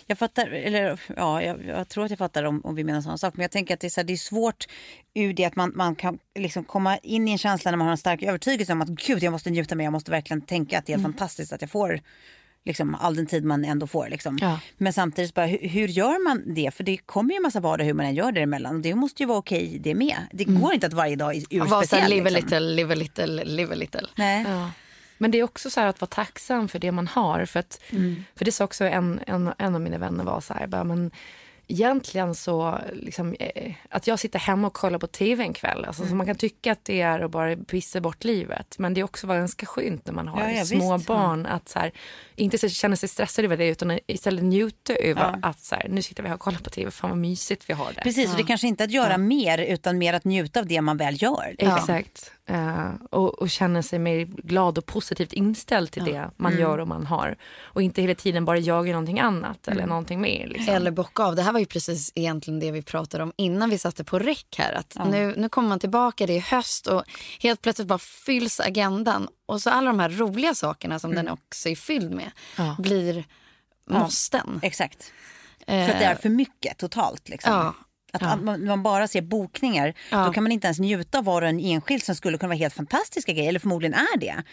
[0.09, 3.17] jag fattar, eller ja, jag, jag tror att jag fattar om, om vi menar samma
[3.17, 3.33] sak.
[3.37, 4.65] Men jag tänker att det är, så här, det är svårt
[5.13, 7.91] ur det att man, man kan liksom komma in i en känsla när man har
[7.91, 10.85] en stark övertygelse om att gud jag måste njuta mig, jag måste verkligen tänka att
[10.85, 11.11] det är Mm.
[11.11, 11.99] fantastiskt att jag får
[12.65, 14.09] liksom, all den tid man ändå får.
[14.09, 14.37] Liksom.
[14.41, 14.59] Ja.
[14.77, 16.71] Men samtidigt, bara, hur, hur gör man det?
[16.73, 18.75] För det kommer ju en massa vardag hur man än gör det emellan.
[18.75, 20.15] Och det måste ju vara okej det med.
[20.33, 22.09] Det går inte att varje dag är Vara urspeciell.
[22.09, 22.45] live a liksom.
[22.63, 24.07] little, live a little, live a little.
[24.15, 24.45] Nej.
[24.47, 24.71] Ja.
[25.21, 27.45] Men det är också så att vara tacksam för det man har.
[27.45, 27.81] För, att,
[28.35, 31.11] för det sa också en, en, en av mina vänner var så här, bara, men
[31.71, 35.85] egentligen så, liksom, eh, att jag sitter hemma och kollar på tv en kväll.
[35.85, 38.75] Alltså, så man kan tycka att det är att bara pissa bort livet.
[38.79, 41.07] Men det är också ganska skönt när man har Ja, ja, små visst.
[41.07, 41.45] barn.
[41.45, 41.91] Att så här,
[42.35, 46.01] inte så, känna sig stressad över det utan istället njuta över att så här, nu
[46.01, 46.91] sitter vi här och kollar på tv.
[46.91, 48.01] Fan vad mysigt vi har det.
[48.01, 50.97] Precis, och det kanske inte att göra mer utan mer att njuta av det man
[50.97, 51.55] väl gör.
[51.59, 51.77] liksom.
[51.77, 52.31] Exakt.
[52.49, 56.61] Eh, och, och känna sig mer glad och positivt inställd till det man Mm.
[56.63, 57.37] gör och man har.
[57.61, 59.89] Och inte hela tiden bara jaga någonting annat eller Mm.
[59.89, 60.47] någonting mer.
[60.47, 60.73] Liksom.
[60.75, 61.35] Eller bocka av.
[61.35, 64.55] Det här var ju precis egentligen det vi pratade om innan vi satte på räck
[64.57, 64.73] här.
[64.73, 67.03] Att nu, nu kommer man tillbaka, det är höst och
[67.41, 69.27] helt plötsligt bara fylls agendan.
[69.45, 72.75] Och så alla de här roliga sakerna som den också är fylld med Ja.
[72.79, 73.23] blir
[73.89, 74.59] måsten.
[74.63, 75.11] Exakt.
[75.65, 77.29] För att det är för mycket totalt.
[77.29, 77.53] Liksom.
[77.53, 77.73] Ja.
[78.13, 80.25] Att, att man, man bara ser bokningar, Ja.
[80.25, 82.57] då kan man inte ens njuta av var och en enskild som skulle kunna vara
[82.57, 84.43] helt fantastiska grejer, eller förmodligen är det.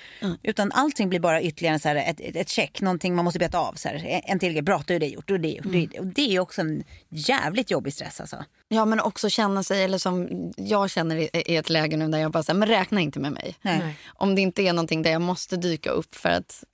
[0.43, 3.59] Utan allting blir bara ytterligare så här, ett, ett, ett check, någonting man måste beta
[3.59, 3.75] av.
[3.75, 5.67] Så här, en till grej, bra, då är det gjort, då är det gjort.
[5.73, 8.45] det- Och det är också en jävligt jobbig stress alltså.
[8.69, 12.19] Ja, men också känna sig, eller som jag känner i, i ett läge nu där
[12.19, 13.57] jag bara säger, men räkna inte med mig.
[13.63, 13.79] Nej.
[13.79, 13.97] Nej.
[14.07, 16.65] Om det inte är någonting där jag måste dyka upp för att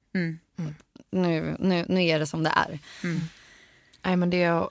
[1.10, 2.78] Nu, nu, nu är det som det är.
[4.04, 4.68] Nej, men det är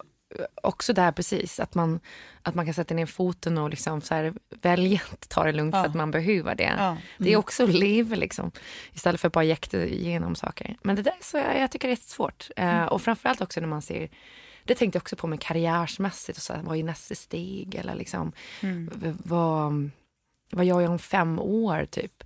[0.63, 1.99] också där precis att man,
[2.41, 5.75] att man kan sätta ner foten och liksom så här, välja att ta det lugnt
[5.75, 6.75] för att man behöver det.
[6.77, 6.97] Ja.
[7.17, 8.51] Det är också liv liksom,
[8.93, 10.75] istället för att bara jäkta igenom saker.
[10.83, 12.47] Men det där så jag, jag tycker det är svårt.
[12.55, 14.09] Eh, och framförallt också när man ser
[14.63, 16.37] det tänkte jag också på med karriärsmässigt.
[16.37, 17.75] Och så här, vad är nästa steg?
[17.75, 19.89] Eller liksom, v- vad,
[20.51, 21.85] vad gör jag om fem år?
[21.85, 22.23] typ.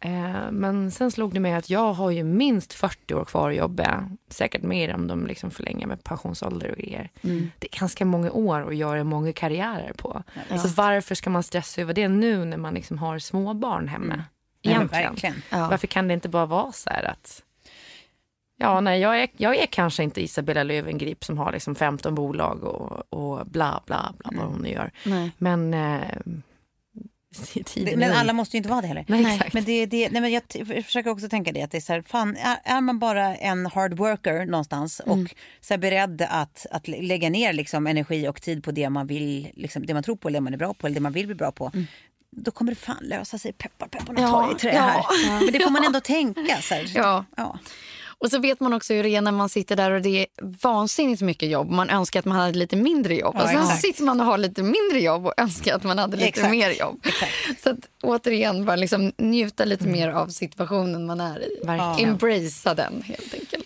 [0.00, 3.56] Eh, men sen slog det mig att jag har ju minst 40 år kvar att
[3.56, 4.08] jobba.
[4.28, 7.10] Säkert mer om de liksom förlänger med pensionsålder och grejer.
[7.58, 10.22] Det är ganska många år att göra många karriärer på.
[10.62, 14.06] Så varför ska man stressa över det nu när man liksom har småbarn hemma?
[14.06, 14.22] Men
[14.62, 15.42] Egentligen.
[15.50, 15.68] Ja.
[15.68, 17.42] Varför kan det inte bara vara så här att
[18.58, 22.64] Ja, nej, jag är, jag är kanske inte Isabella Löwengrip som har liksom 15 bolag
[22.64, 24.90] och, och bla bla bla vad hon nu gör.
[25.04, 25.32] Nej.
[25.38, 26.00] Men eh,
[27.64, 29.04] tiden men alla måste ju inte vara det heller.
[29.08, 29.54] Nej, exakt.
[29.54, 31.92] Men, det, det, nej, men jag t- försöker också tänka det att det är så
[31.92, 35.22] här, fan, är, är man bara en hard worker någonstans Mm.
[35.22, 38.90] och så här, beredd att, att lä- lägga ner liksom, energi och tid på det
[38.90, 41.00] man vill, liksom, det man tror på eller det man är bra på eller det
[41.00, 41.72] man vill bli bra på.
[42.30, 43.52] Då kommer det fan lösa sig.
[43.52, 44.80] Peppar, peppar, Ja, tar jag i trä ja.
[44.80, 45.40] här.
[45.44, 46.56] Men det får man ändå tänka.
[46.62, 46.90] Så här.
[46.94, 47.24] Ja.
[47.36, 47.58] Ja.
[48.26, 50.26] Och så vet man också hur det är när man sitter där och det är
[50.62, 51.70] vansinnigt mycket jobb.
[51.70, 53.34] Man önskar att man hade lite mindre jobb.
[53.38, 53.80] Ja, och sen exakt.
[53.80, 56.50] sitter man och har lite mindre jobb och önskar att man hade lite Exakt.
[56.50, 57.06] mer jobb.
[57.62, 61.66] Så att återigen bara liksom njuta lite mer av situationen man är i.
[61.66, 62.10] Verkligen.
[62.10, 63.65] Embracea den helt enkelt.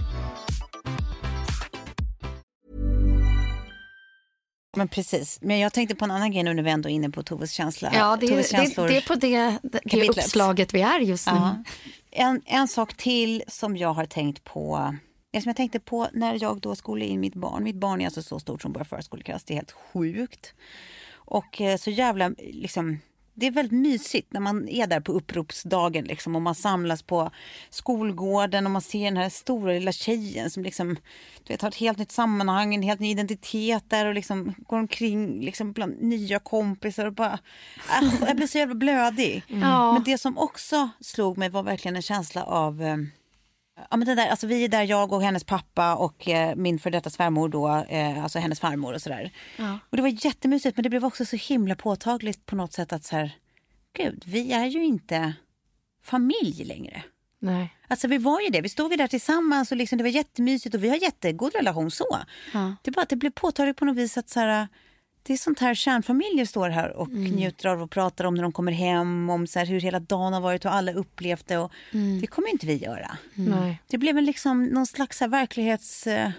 [4.77, 5.39] Men precis.
[5.41, 7.51] Men jag tänkte på en annan grej nu när vi ändå är inne på Toves
[7.51, 7.91] känsla.
[7.93, 8.87] Ja, det, Toves det, känslor.
[8.87, 10.17] det är på det, det kapitlet.
[10.25, 11.33] uppslaget vi är just nu.
[11.33, 11.63] Ja.
[12.11, 14.95] En, en sak till som jag har tänkt på.
[15.33, 17.63] Som jag tänkte på när jag då skulle in mitt barn.
[17.63, 19.43] Mitt barn är alltså så stort som bara förskoleklass.
[19.43, 20.53] Det är helt sjukt.
[21.13, 22.99] Och eh, så jävla liksom.
[23.33, 27.31] Det är väldigt mysigt när man är där på uppropsdagen liksom, och man samlas på
[27.69, 30.95] skolgården och man ser den här stora lilla tjejen som liksom,
[31.43, 34.77] du vet, har ett helt nytt sammanhang, en helt ny identitet där och liksom går
[34.77, 37.39] omkring liksom, bland nya kompisar och bara...
[38.01, 39.43] Äh, jag blir så jävla blödig.
[39.47, 39.93] Ja.
[39.93, 42.97] Men det som också slog mig var verkligen en känsla av eh,
[43.89, 46.79] Ja, men det där, alltså vi är där, jag och hennes pappa och eh, min
[46.79, 49.31] för detta svärmor då, eh, alltså hennes farmor och sådär.
[49.89, 53.03] Och det var jättemysigt men det blev också så himla påtagligt på något sätt att
[53.03, 53.31] så här,
[53.97, 55.33] gud, vi är ju inte
[56.03, 57.03] familj längre.
[57.39, 57.75] Nej.
[57.87, 60.75] Alltså vi var ju det, vi stod ju där tillsammans och liksom, det var jättemysigt
[60.75, 62.17] och vi har jättegod relation så.
[62.83, 64.67] Det är bara att det blev påtagligt på något vis att så här,
[65.23, 68.51] det är sånt här kärnfamiljer står här och njuter av och pratar om när de
[68.51, 71.57] kommer hem, om så här, hur hela dagen har varit och alla upplevt det.
[71.57, 71.71] Och
[72.21, 73.17] Det kommer inte vi göra.
[73.33, 73.81] Nej.
[73.87, 76.07] Det blev en liksom någon slags så här verklighets...
[76.07, 76.31] Eh,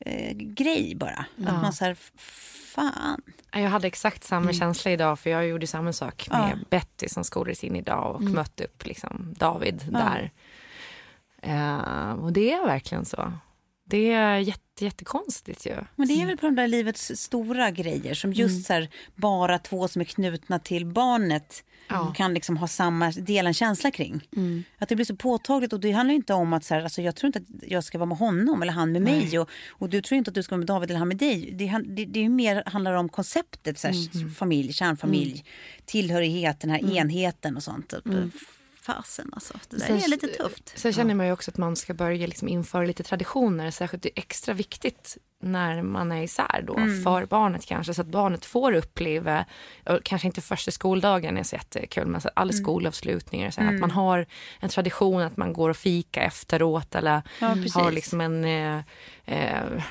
[0.00, 1.24] eh, bara.
[1.46, 1.96] Att man så här,
[2.74, 3.22] fan.
[3.52, 7.64] Jag hade exakt samma känsla idag för jag gjorde samma sak med Betty som skolades
[7.64, 10.30] in idag och mötte upp liksom David där.
[11.42, 13.32] Eh, och det är verkligen så.
[13.88, 15.74] Det är jätte, jättekonstigt ju.
[15.96, 19.58] Men det är väl på de där livets stora grejer som just så här, bara
[19.58, 21.64] två som är knutna till barnet
[22.14, 24.28] kan liksom ha samma, dela en känsla kring.
[24.78, 27.16] Att det blir så påtagligt och det handlar inte om att så här, alltså jag
[27.16, 30.02] tror inte att jag ska vara med honom eller han med mig och, och du
[30.02, 31.50] tror inte att du ska vara med David eller han med dig.
[31.52, 33.94] Det, det, det är mer handlar om konceptet, så här,
[34.34, 35.44] familj, kärnfamilj,
[35.84, 37.94] tillhörighet, den här enheten och sånt.
[38.88, 40.72] Fasen alltså, det där är lite tufft.
[40.76, 43.70] Sen känner man ju också att man ska börja liksom införa lite traditioner.
[43.70, 46.74] Särskilt det är extra viktigt när man är isär då,
[47.04, 47.94] för barnet kanske.
[47.94, 49.44] Så att barnet får uppleva,
[50.02, 53.50] kanske inte första skoldagen är så jättekul, men så alla skolavslutningar.
[53.50, 54.26] Så här, Att man har
[54.60, 58.82] en tradition att man går och fika efteråt eller Ja, har liksom en eh,
[59.24, 59.82] eh,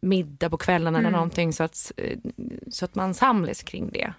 [0.00, 1.52] middag på kvällen eller någonting.
[1.52, 2.18] Så att, eh,
[2.70, 4.12] så att man samlas kring det.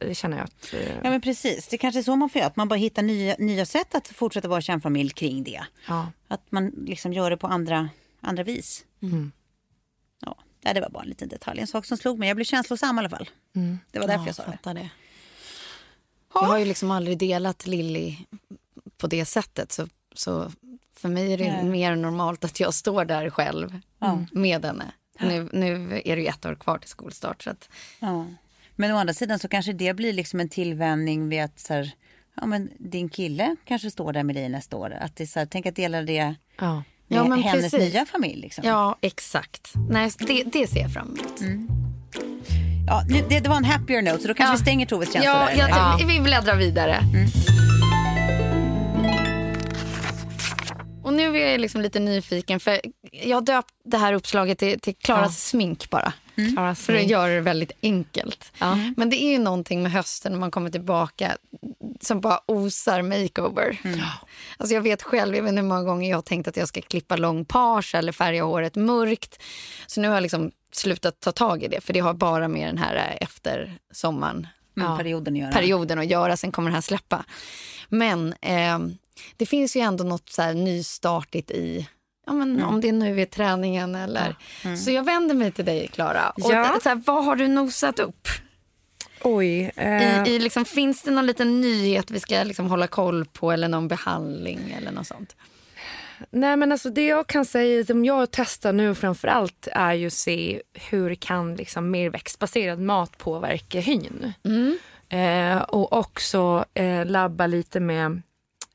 [0.00, 0.74] Det känner jag att...
[0.74, 2.46] Eh, Ja men precis, det kanske är så man får göra.
[2.46, 5.64] Att man bara hittar nya, nya sätt att fortsätta vara kärnfamilj kring det.
[5.88, 6.12] ja.
[6.28, 7.88] Att man liksom gör det på andra,
[8.20, 8.84] andra vis.
[9.02, 9.32] Mm.
[10.62, 11.60] Ja, det var bara en liten detalj.
[11.60, 12.28] En sak som slog mig.
[12.28, 13.30] Jag blev känslosam i alla fall.
[13.56, 13.78] Mm.
[13.90, 14.72] Det var därför jag sa det.
[14.72, 14.90] det.
[16.34, 18.16] Jag har ju liksom aldrig delat Lilly
[18.98, 19.72] på det sättet.
[19.72, 20.52] Så, så
[20.96, 21.64] för mig är det Nej.
[21.64, 23.80] mer normalt att jag står där själv
[24.32, 24.92] med henne.
[25.20, 27.42] Nu, nu är det ju ett år kvar till skolstart.
[27.42, 28.26] Så att, Ja.
[28.80, 31.90] Men å andra sidan så kanske det blir liksom en tillvänjning vid att så här,
[32.36, 34.90] ja, men din kille kanske står där med dig nästa år.
[35.00, 36.74] Att det är så här, tänk att dela det Ja.
[36.74, 37.92] med Ja, hennes precis.
[37.94, 38.40] nya familj.
[38.40, 38.64] Liksom.
[38.66, 39.72] Ja, exakt.
[39.90, 41.40] Nej, det, det ser jag fram emot.
[42.86, 44.56] Ja, nu, det, det var en happier note, så då kanske Ja.
[44.56, 45.56] vi stänger Toves tjänster Ja, där.
[45.58, 46.08] jag, eller?
[46.08, 47.00] vi- bläddrar vidare.
[51.04, 52.80] Och nu är jag liksom lite nyfiken för
[53.12, 55.30] jag har döpt det här uppslaget till, till Klaras Ja.
[55.32, 56.12] smink bara.
[56.54, 57.10] Klaras För smink.
[57.10, 58.52] göra det väldigt enkelt.
[58.58, 58.78] Ja.
[58.96, 61.36] Men det är ju någonting med hösten när man kommer tillbaka
[62.00, 63.78] som bara osar makeover.
[64.56, 66.80] Alltså jag vet själv, jag vet hur många gånger jag har tänkt att jag ska
[66.80, 69.42] klippa lång page eller färga håret mörkt.
[69.86, 72.68] Så nu har jag liksom slutat ta tag i det för det har bara med
[72.68, 75.52] den här eh, efter sommaren Mm, perioden att göra.
[75.52, 77.24] perioden att göra, sen kommer det här släppa.
[77.88, 78.78] Men eh,
[79.36, 81.88] det finns ju ändå något så nystartigt i
[82.26, 82.68] Ja, men Mm.
[82.68, 84.36] Om det nu är träningen eller...
[84.76, 86.30] Så jag vänder mig till dig, Klara.
[86.30, 86.78] Och Ja.
[86.82, 88.28] så här, vad har du nosat upp?
[89.22, 89.70] Oj.
[89.76, 93.52] eh, I, i liksom, finns det någon liten nyhet vi ska liksom hålla koll på
[93.52, 95.36] eller någon behandling eller något sånt?
[96.30, 100.06] Nej men alltså det jag kan säga som jag testar nu framför allt är ju
[100.06, 104.32] att se hur kan liksom mer växtbaserad mat påverka hyn.
[105.08, 108.22] Eh, och också eh, labba lite med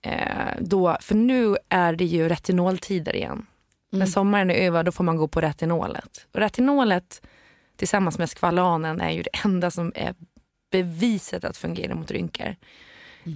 [0.05, 3.45] eh, då, för nu är det ju retinoltider igen.
[3.91, 6.27] När sommaren är över då får man gå på retinolet.
[6.31, 7.21] Och retinolet
[7.75, 10.15] tillsammans med skvalanen är ju det enda som är
[10.71, 12.55] beviset att fungera mot rynkor.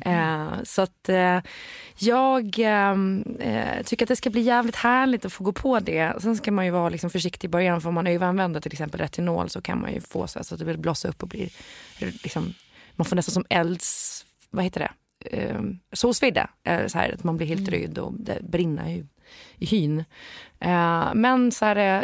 [0.05, 1.39] Eh, så att eh,
[1.97, 6.21] jag ehm, eh, tycker att det ska bli jävligt härligt att få gå på det.
[6.21, 8.99] Sen ska man ju vara liksom försiktig i början för om man överanvänder till exempel
[8.99, 11.29] retinol så kan man ju få så, här så att det vill blossa upp och
[11.29, 11.49] blir
[11.99, 12.53] liksom,
[12.95, 14.91] man får nästan som elds, vad heter det,
[15.25, 16.49] eh, solsvidda.
[16.63, 19.05] Eh, så här, att man blir helt röd och det brinner ju
[19.57, 19.99] i hyn.
[20.59, 22.03] Eh, men så här, eh,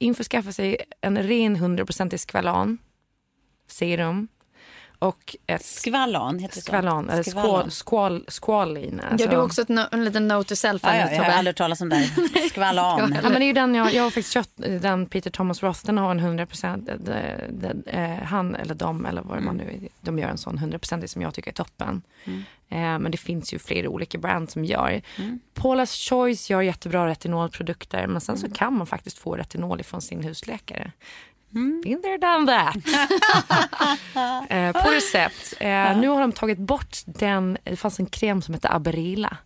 [0.00, 2.78] införskaffa sig en ren 100% skvalan,
[3.66, 4.28] serum
[5.00, 6.66] och ett Skvallan heter det så?
[6.66, 7.70] skvalan, eller Skvallan.
[7.70, 9.00] skål, skål, skålin.
[9.10, 9.26] Alltså.
[9.26, 10.82] Gör du också ett no, en liten note to self?
[10.84, 11.96] Ja, ja, jag har aldrig talas om det.
[11.96, 12.48] här.
[12.48, 13.14] Skvallan.
[13.22, 15.86] Ja, men det är ju den jag, jag har faktiskt köpt, den Peter Thomas Roth,
[15.86, 16.90] den har en 100 procent,
[18.22, 21.22] han eller de eller vad man nu är, de gör en sån 100 procent som
[21.22, 22.02] jag tycker är toppen.
[22.72, 25.02] Eh, men det finns ju flera olika brand som gör.
[25.54, 30.22] Paula's Choice gör jättebra retinolprodukter men sen så kan man faktiskt få retinol ifrån sin
[30.22, 30.92] husläkare.
[31.82, 32.76] Been there, done that.
[34.50, 35.54] eh, på recept.
[35.60, 39.36] Eh, Nu har de tagit bort den, det fanns en kräm som hette Aberila.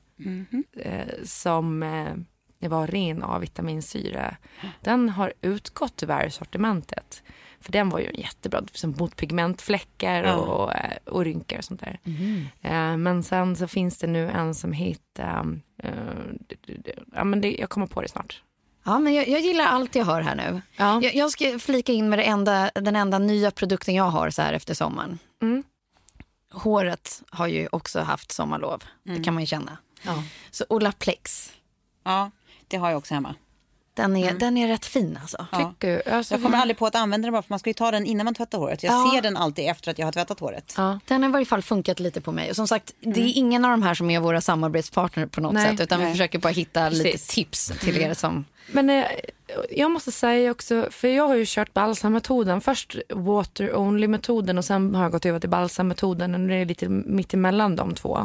[0.83, 4.37] Eh, som eh, var ren A-vitaminsyra.
[4.81, 7.23] Den har utgått tyvärr ur sortimentet.
[7.61, 11.99] För den var ju jättebra som mot pigmentfläckar och, eh, och rynkor och sånt där.
[12.63, 15.61] Eh, men sen så finns det nu en som heter,
[17.15, 18.43] ja men det, jag kommer på det snart.
[18.85, 20.63] Ja, men jag, jag gillar allt jag hör här nu.
[20.77, 21.01] Ja.
[21.03, 24.43] Jag, jag ska flika in med det enda, den enda nya produkten jag har så
[24.43, 25.19] här efter sommaren.
[25.43, 25.63] Mm.
[26.53, 28.83] Håret har ju också haft sommarlov.
[29.03, 29.79] Det kan man ju känna.
[30.03, 30.23] Ja.
[30.51, 31.53] Så Olaplex,
[32.05, 32.31] Ja,
[32.69, 33.35] det har jag också hemma.
[33.95, 35.47] den är, den är rätt fin alltså.
[35.53, 35.75] Ja.
[36.13, 38.07] Alltså, Jag kommer aldrig på att använda den bara för man ska ju ta den
[38.07, 38.83] innan man tvättar håret.
[38.83, 39.13] Jag Ja.
[39.15, 40.75] ser den alltid efter att jag har tvättat håret.
[40.77, 40.99] Ja.
[41.07, 42.51] Den har i varje fall funkat lite på mig.
[42.51, 45.53] Och som sagt, det är ingen av de här som är våra samarbetspartner på något
[45.55, 45.71] Nej.
[45.71, 45.81] sätt.
[45.81, 46.15] Utan vi Nej.
[46.15, 47.27] försöker bara hitta lite Precis.
[47.27, 48.45] tips till er som...
[48.67, 49.05] Men eh,
[49.71, 52.61] jag måste säga också, för jag har ju kört balsammetoden.
[52.61, 56.35] Först water only-metoden och sen har jag gått över till balsammetoden.
[56.35, 58.19] Och nu är det lite mitt emellan de två.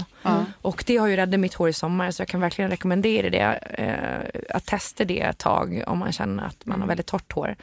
[0.62, 3.60] Och det har ju räddat mitt hår i sommar så jag kan verkligen rekommendera det.
[3.78, 7.56] Eh, att testa det ett tag om man känner att man har väldigt torrt hår.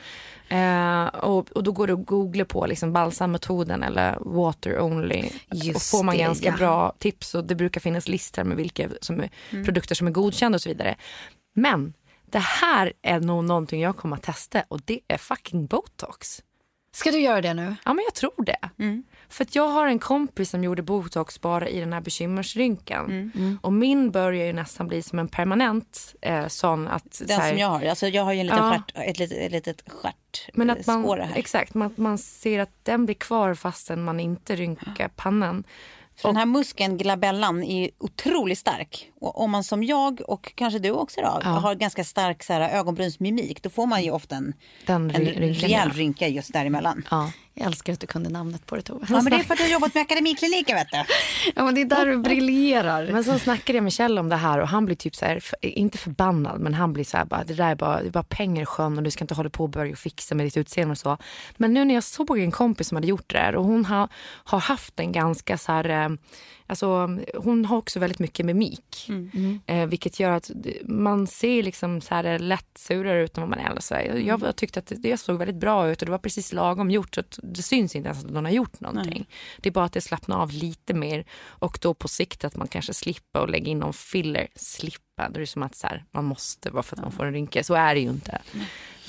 [0.48, 5.24] Eh, och, och då går det att googla på liksom balsammetoden eller water only.
[5.50, 6.56] och Just får man det, ganska ja.
[6.56, 9.30] bra tips och det brukar finnas listor med vilka som är,
[9.64, 10.96] produkter som är godkända och så vidare.
[11.54, 11.92] Men
[12.26, 16.42] det här är nog någonting jag kommer att testa och det är fucking botox.
[16.92, 17.74] Ska du göra det nu?
[17.84, 18.58] Ja men jag tror det.
[19.28, 23.58] För att jag har en kompis som gjorde botox bara i den här bekymmersrynkan.
[23.62, 27.14] Och min börjar ju nästan bli som en permanent eh, sån att...
[27.14, 27.82] så Den här- som jag har.
[27.84, 28.70] Alltså jag har ju en liten Ja.
[28.72, 31.32] stjärt, ett litet, ett litet stjärt, Men att man, här.
[31.36, 35.64] exakt, man, man ser att den blir kvar fastän man inte rynkar pannan.
[36.16, 39.10] För den här muskeln, glabellan, är otroligt stark.
[39.20, 42.78] Och om man som jag och kanske du också då, har ganska stark så här,
[42.78, 44.54] ögonbrynsmimik, då får man ju ofta en,
[44.86, 45.90] Den en rejäl ja.
[45.94, 47.06] rynka just däremellan.
[47.10, 47.30] Ja.
[47.58, 49.06] Jag älskar att du kunde namnet på det Tove.
[49.10, 51.04] Ja, men det är för att jag har jobbat med akademikliniken vet du.
[51.54, 53.12] Ja, men det är där du briljerar.
[53.12, 55.40] Men sen snackade jag med Kjell om det här och han blir typ så här,
[55.60, 58.24] inte förbannad men han blir så här bara, det där är bara, det är bara
[58.24, 60.92] pengar i sjön och du ska inte hålla på och börja fixa med ditt utseende
[60.92, 61.18] och så.
[61.56, 64.08] Men nu när jag såg en kompis som hade gjort det där och hon har,
[64.44, 66.18] har haft en ganska så här,
[66.66, 69.06] Alltså, hon har också väldigt mycket mimik.
[69.08, 69.60] Mm.
[69.66, 70.50] Eh, vilket gör att
[70.84, 73.80] man ser liksom så här lätt surare ut än vad man är.
[73.80, 74.40] Så jag, Mm.
[74.44, 77.14] jag tyckte att det såg väldigt bra ut och det var precis lagom gjort.
[77.14, 79.26] Så att det syns inte ens att någon har gjort någonting.
[79.60, 82.68] Det är bara att det slappnar av lite mer och då på sikt att man
[82.68, 84.48] kanske slipper och lägga in någon filler.
[85.16, 87.24] Slippa, då är det som att så här, man måste bara för att man får
[87.26, 87.64] en rynka.
[87.64, 88.38] Så är det ju inte.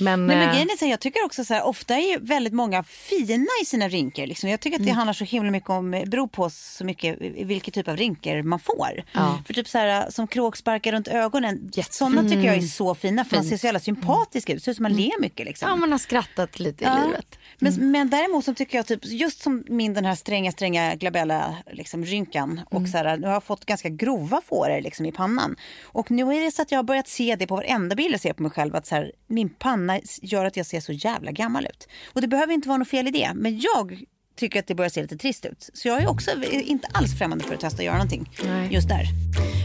[0.00, 2.10] Men, Nej, men eh, grejen är så här, jag tycker också så här, ofta är
[2.12, 4.26] ju väldigt många fina i sina rynkor.
[4.26, 4.50] Liksom.
[4.50, 4.96] Jag tycker att det Mm.
[4.96, 9.04] handlar så himla mycket om, beror på så mycket vilken typ av rynkor man får.
[9.12, 9.42] Ja.
[9.46, 13.36] För typ så här som kråksparkar runt ögonen, sådana tycker jag är så fina för
[13.36, 14.62] man ser så jävla sympatisk ut.
[14.62, 15.68] Ser ut som man ler mycket liksom.
[15.68, 16.98] Ja, man har skrattat lite Ja.
[17.02, 17.38] i livet.
[17.58, 21.56] Men, men däremot så tycker jag typ, just som min den här stränga, stränga glabella
[21.72, 25.56] liksom, rynkan och så här, nu har jag fått ganska grova fåror liksom, i pannan.
[25.98, 28.20] Och nu är det så att jag har börjat se det på varenda bild jag
[28.20, 31.30] ser på mig själv att så här, min panna gör att jag ser så jävla
[31.30, 31.88] gammal ut.
[32.12, 34.02] Och det behöver inte vara något fel i det, men jag
[34.36, 35.70] tycker att det börjar se lite trist ut.
[35.74, 38.30] Så jag är också inte alls främmande för att testa att göra någonting
[38.70, 39.04] just där.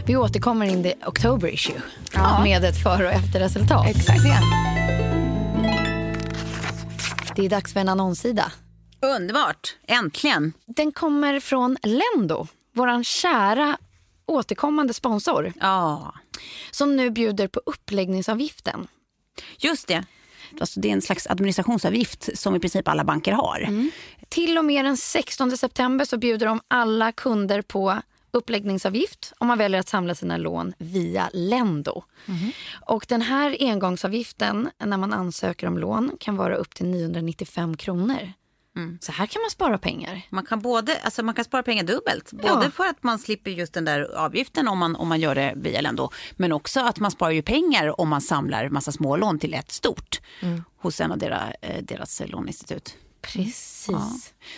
[0.06, 1.80] Vi återkommer in the October issue
[2.44, 3.86] med ett före och efterresultat.
[3.88, 4.22] Exakt.
[7.36, 8.52] Det är dags för en annonssida.
[9.16, 10.52] Underbart, äntligen.
[10.66, 13.76] Den kommer från Lendo, vår kära
[14.26, 15.52] återkommande sponsor.
[15.60, 16.14] Ja.
[16.70, 18.86] Som nu bjuder på uppläggningsavgiften.
[19.58, 20.04] Just det.
[20.60, 23.68] Alltså, det är en slags administrationsavgift som i princip alla banker har.
[24.28, 29.58] Till och med den 16 september så bjuder de alla kunder på uppläggningsavgift om man
[29.58, 32.02] väljer att samla sina lån via Lendo.
[32.86, 38.32] Och den här engångsavgiften när man ansöker om lån kan vara upp till 995 kronor.
[39.00, 40.22] Så här kan man spara pengar.
[40.30, 42.32] Man kan, både, alltså man kan spara pengar dubbelt.
[42.32, 42.70] Både Ja.
[42.70, 45.80] för att man slipper just den där avgiften om man, om man gör det via
[45.80, 46.10] Lendo.
[46.36, 50.20] Men också att man sparar ju pengar om man samlar massa smålån till ett stort.
[50.76, 52.96] Hos en av deras, eh, deras låneinstitut.
[53.20, 53.86] Precis.
[53.90, 54.10] Ja.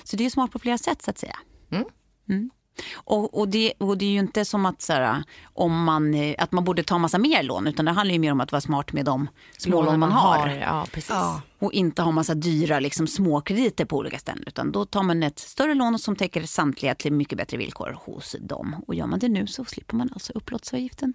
[0.05, 1.39] Så det är smart på flera sätt så att säga.
[2.29, 2.51] Mm.
[2.95, 6.35] Och, och, det, och det är ju inte som att, så här, om man, eh,
[6.39, 7.67] att man borde ta massa mer lån.
[7.67, 10.49] Utan det handlar ju mer om att vara smart med de smålån man har.
[10.49, 11.17] Ja, precis.
[11.59, 14.45] Och inte ha massa dyra liksom, småkrediter på olika ställen.
[14.47, 18.37] Utan då tar man ett större lån som täcker samtliga till mycket bättre villkor hos
[18.41, 18.85] dem.
[18.87, 21.15] Och gör man det nu så slipper man alltså upplåtelseavgiften.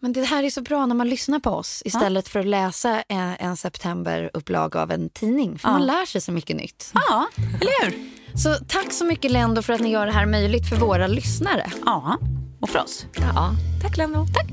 [0.00, 3.02] Men det här är så bra när man lyssnar på oss istället för att läsa
[3.02, 5.58] en, en septemberupplaga av en tidning.
[5.58, 6.90] För man lär sig så mycket nytt.
[6.94, 7.28] Ja,
[7.60, 8.17] eller hur?
[8.34, 11.70] Så tack så mycket Lendo för att ni gör det här möjligt för våra lyssnare.
[11.84, 12.18] Ja,
[12.60, 13.06] och för oss.
[13.20, 14.26] Ja, tack Lendo.
[14.34, 14.46] Tack.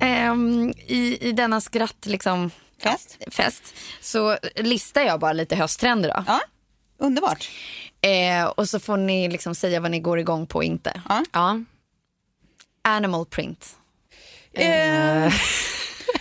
[0.00, 2.50] Ehm, i, I denna skratt liksom,
[2.82, 3.18] Fest.
[3.30, 6.08] fest så listar jag bara lite hösttrender.
[6.08, 6.24] Då.
[6.26, 6.40] Ja,
[6.98, 7.50] underbart.
[8.00, 11.00] Eh, och så får ni liksom säga vad ni går igång på och inte.
[11.08, 11.24] Ja.
[11.32, 11.60] Ja.
[12.82, 13.76] Animal print.
[14.52, 15.32] Eh,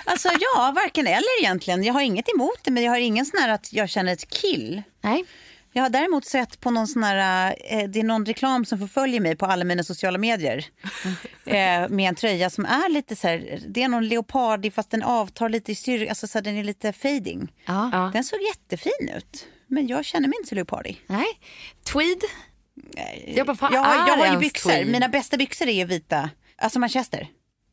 [0.06, 1.84] alltså ja, varken eller egentligen.
[1.84, 4.30] Jag har inget emot det men jag har ingen sån här att jag känner ett
[4.30, 4.82] kill.
[5.02, 5.26] Nej.
[5.76, 9.20] Jag har däremot sett på någon sån här, eh, det är någon reklam som förföljer
[9.20, 10.66] mig på alla mina sociala medier.
[11.46, 15.04] eh, med en tröja som är lite så här, det är någon leopardig fast den
[15.04, 17.52] avtar lite i styrka, alltså så här, den är lite fading.
[17.66, 18.12] Ja.
[18.14, 19.48] Den såg jättefin ut.
[19.68, 21.02] Men jag känner mig inte så leopardig.
[21.08, 21.28] Nej.
[21.84, 22.22] Tweed.
[23.26, 24.88] Jag bara, Jag, jag har ju byxor, tweed?
[24.88, 26.30] mina bästa byxor är ju vita.
[26.58, 27.28] Alltså manchester.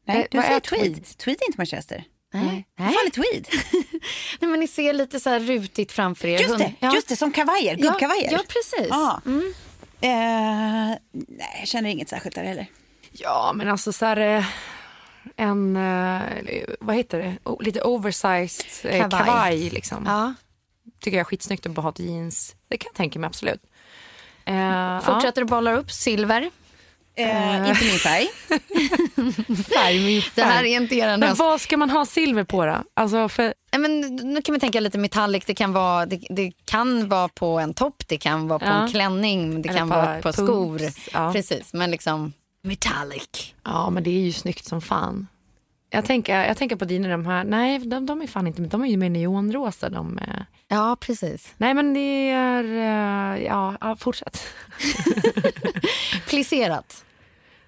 [0.06, 0.82] Nej, Eh, du vad säger är tweed.
[0.94, 1.16] tweed?
[1.18, 1.36] tweed.
[1.40, 2.04] är inte manchester.
[2.32, 2.66] Nej.
[2.76, 3.46] Vad fan är tweed?
[4.40, 6.38] Nej, men ni ser lite så här rutigt framför er.
[6.40, 6.94] Just det, Ja.
[6.94, 8.32] just det som kavajer, Ja, gubbkavajer.
[8.32, 8.88] ja, precis.
[8.90, 9.20] Ja.
[10.00, 12.66] Eh, nej, jag känner inget särskilt där heller.
[13.12, 14.16] Ja, men alltså så här...
[14.16, 14.44] eh,
[15.36, 16.20] En, eh,
[16.80, 19.24] vad heter det, O- lite oversized eh, Kavaj.
[19.26, 19.70] kavaj.
[19.70, 20.06] liksom.
[20.06, 20.34] Ja.
[21.00, 22.54] Tycker jag är skitsnyggt att bara ha jeans.
[22.68, 23.62] Det kan jag tänka mig absolut.
[24.44, 26.50] Eh, Fortsätter att bolla upp silver.
[27.22, 28.28] Eh, inte min färg.
[29.74, 30.72] färg, min Det här färg.
[30.74, 32.76] är inte er Men vad ska man ha silver på då?
[32.94, 35.44] Alltså för, men nu kan vi tänka lite metallic.
[35.44, 38.82] Det kan vara, det, det kan vara på en topp, det kan vara på Ja.
[38.82, 40.80] en klänning, det Eller kan på vara på skor.
[41.12, 41.32] ja.
[41.32, 43.54] Precis, men liksom metallic.
[43.64, 45.26] ja, men det är ju snyggt som fan.
[45.92, 48.82] Jag tänker, jag tänker på dina de här, nej de, de är fan inte, de
[48.82, 50.18] är ju mer neonrosa de.
[50.18, 50.24] eh.
[50.68, 51.54] Ja, precis.
[51.56, 54.42] Nej men det är, eh, ja, ja fortsätt.
[56.28, 57.04] Plisserat.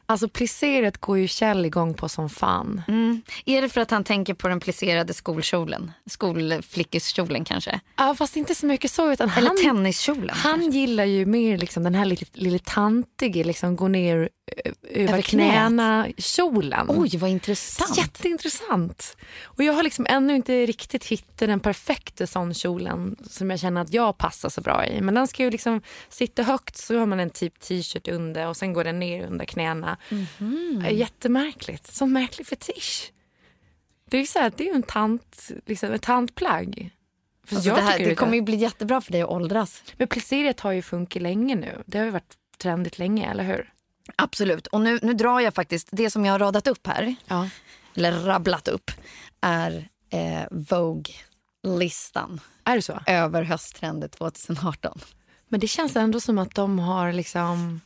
[0.07, 2.83] Alltså plisseret går ju Kjell igång på som fan.
[2.89, 3.23] Mm.
[3.45, 5.93] Är det för att han tänker på den plisserade skolkjolen?
[6.07, 7.81] Skolflickiskjolen kanske?
[7.97, 9.13] Ja, fast inte så mycket så.
[9.13, 10.37] Utan Eller han, tenniskjolen?
[10.37, 14.29] han gillar ju mer liksom den här lite, lite tantige, liksom gå ner
[14.65, 15.27] över, Över knät.
[15.27, 16.87] knäna kjolen.
[16.89, 17.97] Oj, vad intressant.
[17.99, 19.17] Jätteintressant.
[19.45, 23.81] Och jag har liksom ännu inte riktigt hittat den perfekta sån kjolen som jag känner
[23.81, 25.01] att jag passar så bra i.
[25.01, 28.57] Men den ska ju liksom sitta högt så har man en typ t-shirt under och
[28.57, 29.97] sen går den ner under knäna.
[30.11, 30.83] Mhm.
[30.87, 31.87] Eh, Jättemärkligt.
[31.95, 33.13] Sån märklig fetisch.
[34.11, 36.91] Det är så här, det är ju en tant, liksom, ett tantplagg.
[37.51, 39.83] Alltså jag det, här, det det- kommer ju bli jättebra för dig att åldras.
[39.97, 41.83] Men plisseriet har ju funkat länge nu.
[41.87, 43.73] Det har ju varit trendigt länge, eller hur?
[44.17, 44.67] Absolut.
[44.67, 47.49] Och nu, nu drar jag faktiskt, det som jag har radat upp här, Ja.
[47.95, 48.91] eller rabblat upp,
[49.41, 53.01] är eh, Vogue-listan Är det så?
[53.07, 55.01] över hösttrender 2018.
[55.49, 57.81] Men det känns ändå som att de har liksom...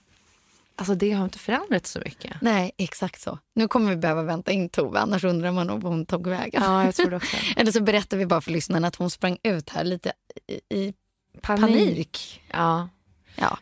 [0.79, 2.37] Alltså det har inte förändrats så mycket.
[2.43, 3.39] Nej, exakt så.
[3.55, 6.62] Nu kommer vi behöva vänta in Tove, annars undrar man nog vad hon tog vägen.
[6.64, 7.37] Ja, jag tror också.
[7.57, 10.12] Eller så berättar vi bara för lyssnarna att hon sprang ut här lite
[10.49, 10.95] i, i
[11.43, 11.61] Panik.
[11.61, 12.43] panik.
[12.53, 12.89] Ja.
[13.37, 13.59] Ja.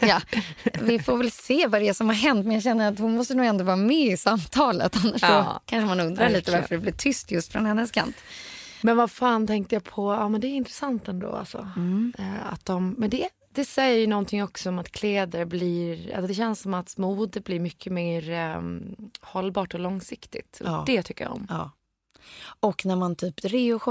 [0.00, 0.20] Ja,
[0.80, 3.16] vi får väl se vad det är som har hänt men jag känner att hon
[3.16, 6.80] måste nog ändå vara med i samtalet annars Ja, kanske man undrar lite varför det
[6.80, 8.16] blir tyst just från hennes kant.
[8.82, 10.12] Men vad fan tänkte jag på?
[10.12, 11.30] Ja, men det är intressant ändå.
[11.32, 11.68] Alltså.
[12.18, 16.14] Eh, att de, men det, det säger ju någonting också om att kläder blir...
[16.14, 20.60] Alltså det känns som att mode blir mycket mer um, hållbart och långsiktigt.
[20.64, 20.84] Ja.
[20.86, 21.46] Det tycker jag om.
[21.50, 21.70] Ja.
[22.60, 23.44] Och när man typ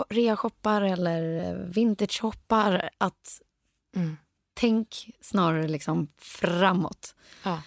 [0.10, 3.42] rea-shoppar eller vintage-shoppar att
[3.96, 4.18] Mm.
[4.60, 7.16] Tänk snarare liksom framåt.
[7.44, 7.62] Ja.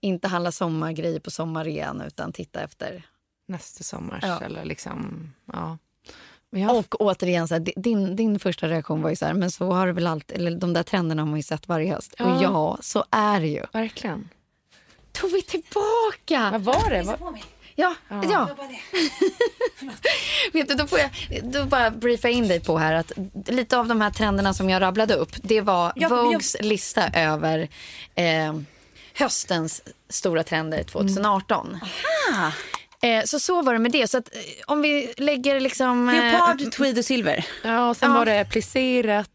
[0.00, 3.06] Inte handla sommargrejer på sommarrean utan titta efter.
[3.48, 4.18] Nästa sommar.
[4.22, 4.40] Ja.
[4.40, 5.78] Eller liksom, ja.
[6.50, 9.50] Jag, Och återigen, så här, di- din, din första reaktion var ju så här, men
[9.50, 12.14] så har det väl alltid, eller de där trenderna har man ju sett varje höst.
[12.18, 12.24] Ja.
[12.36, 13.62] Och ja, så är det ju.
[13.72, 14.28] verkligen.
[15.12, 16.50] Tog vi tillbaka?
[16.50, 17.02] Vad var det?
[17.02, 17.38] Vad,
[17.76, 17.94] Ja,
[18.30, 18.48] ja.
[20.52, 21.10] Vet du, då får jag
[21.42, 23.12] då bara briefa in dig på här att
[23.46, 27.68] lite av de här trenderna som jag rabblade upp, det var Ja, Vogues lista över
[28.14, 28.54] eh,
[29.14, 31.78] höstens stora trender 2018.
[33.02, 34.10] Eh, så så var det med det.
[34.10, 36.08] Så att, eh, om vi lägger liksom...
[36.08, 37.46] eh, Leopard, tweed och silver.
[37.64, 38.18] ja, och sen Ja.
[38.18, 39.30] var det plisserat.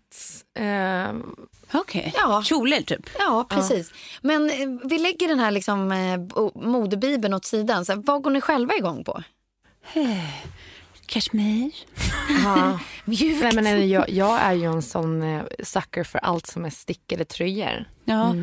[1.73, 2.13] Eh, Okej.
[2.15, 2.43] Ja.
[2.43, 3.09] Kjolar typ.
[3.19, 3.91] Ja, precis.
[4.21, 6.19] Men eh, vi lägger den här liksom, eh,
[6.55, 7.85] modebibeln åt sidan.
[7.85, 9.23] Så här, vad går ni själva igång på?
[11.05, 11.71] Kashmir.
[12.43, 12.79] ja.
[13.05, 13.41] Mjukt.
[13.43, 17.25] Nej, men, jag, jag är ju en sån eh, sucker för allt som är stickade
[17.25, 17.85] tröjor.
[18.05, 18.35] Ja.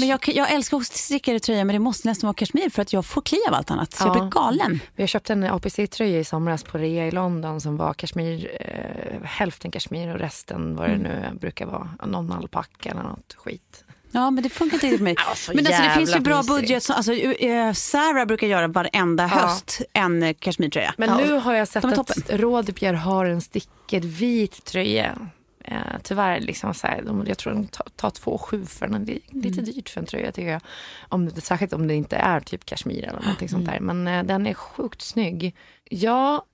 [0.00, 3.06] Men jag, jag älskar stickade tröjor men det måste nästan vara kashmir för att jag
[3.06, 3.92] får kli av allt annat.
[3.92, 4.20] Så jag Ja.
[4.20, 4.80] blir galen.
[4.96, 9.70] Jag köpte en APC-tröja i somras på rea i London som var kashmir, eh, hälften
[9.70, 11.88] kashmir och resten vad det nu brukar vara.
[12.06, 13.84] Någon alpacka eller något skit.
[14.14, 15.14] Ja men det funkar inte riktigt för mig.
[15.28, 16.54] Ja, så men alltså, det finns ju bra mysigt.
[16.60, 16.82] budget.
[16.82, 20.94] som- Alltså, eh, Sarah brukar göra varenda höst en kashmirtröja.
[20.98, 21.16] Men Ja.
[21.16, 22.22] nu har jag sett att toppen.
[22.28, 25.18] Rådebjer har en stickad vit tröja.
[25.64, 29.04] Eh, tyvärr, liksom så här, de, jag tror de tar, två sju för den.
[29.04, 29.64] Det är lite Mm.
[29.72, 30.60] dyrt för en tröja tycker jag.
[31.08, 33.86] Om, särskilt om det inte är typ kashmir eller någonting sånt Mm.
[33.86, 33.94] där.
[33.94, 35.56] Men eh, den är sjukt snygg.
[35.84, 36.44] Ja,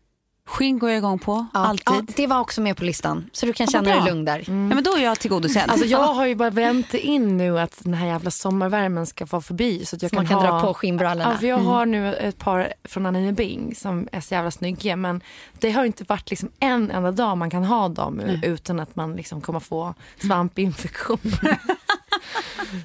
[0.48, 1.82] Skinn går jag igång på, Ja, alltid.
[1.86, 3.30] Ja, det var också med på listan.
[3.32, 4.38] Så du kan Ja, känna dig lugn där.
[4.46, 5.70] Ja, men då är jag tillgodosedd.
[5.70, 9.42] alltså jag har ju bara väntat in nu att den här jävla sommarvärmen ska vara
[9.42, 9.84] förbi.
[9.86, 10.58] Så att jag Så kan, man kan ha...
[10.60, 11.30] dra på skinnbrallorna.
[11.32, 14.96] Ja, för jag har nu ett par från Anine Bing som är så jävla snygga.
[14.96, 15.20] Men
[15.58, 19.16] det har inte varit liksom en enda dag man kan ha dem utan att man
[19.16, 21.58] liksom kommer få svampinfektioner.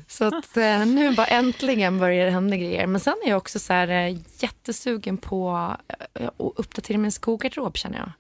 [0.07, 2.87] så att eh, nu bara äntligen börjar det hända grejer.
[2.87, 5.75] Men sen är jag också så här, eh, jättesugen på
[6.13, 8.11] eh, att uppdatera min skogarderob känner jag.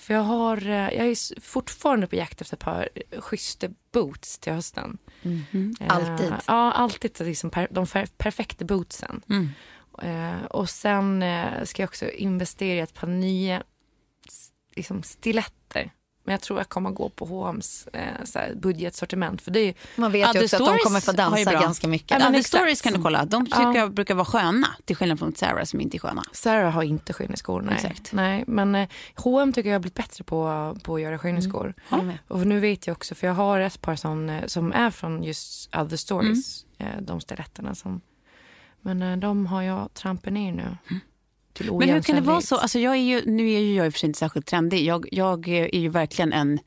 [0.00, 2.88] För jag, har, jag är fortfarande på jakt efter ett par
[3.20, 4.98] schyssta boots till hösten.
[5.80, 6.32] Eh, Alltid.
[6.46, 9.22] Ja, alltid liksom per, de per, perfekta bootsen.
[10.02, 11.24] Eh, och sen
[11.64, 13.62] ska jag också investera i ett par nya
[14.74, 15.90] liksom, stiletter.
[16.30, 19.42] Men jag tror jag kommer gå på H&M's eh, budgetsortiment.
[19.42, 22.20] För det är Man vet ju också att de kommer få dansa ganska mycket.
[22.20, 22.44] Ja, men.
[22.44, 23.24] Stories kan du kolla.
[23.24, 23.76] De tycker Ja.
[23.76, 24.66] jag brukar vara sköna.
[24.84, 26.22] Till skillnad från Sarah som inte är sköna.
[26.32, 27.62] Sarah har inte skinneskor.
[27.62, 27.74] Nej.
[27.74, 28.12] Exakt.
[28.12, 31.74] Nej, men eh, H&M tycker jag har blivit bättre på, på att göra skinneskor.
[31.88, 32.18] Med.
[32.28, 35.22] Och nu vet jag också, för jag har ett par som, eh, som är från
[35.22, 36.64] just Other Stories.
[36.78, 38.00] Eh, de stiletterna som...
[38.80, 40.76] Men eh, de har jag trampat ner nu.
[41.52, 42.56] Till Men hur kan det vara så?
[42.56, 44.84] Alltså jag är ju, nu är ju jag i och för sig inte särskilt trendig.
[44.84, 46.58] Jag, jag är ju verkligen en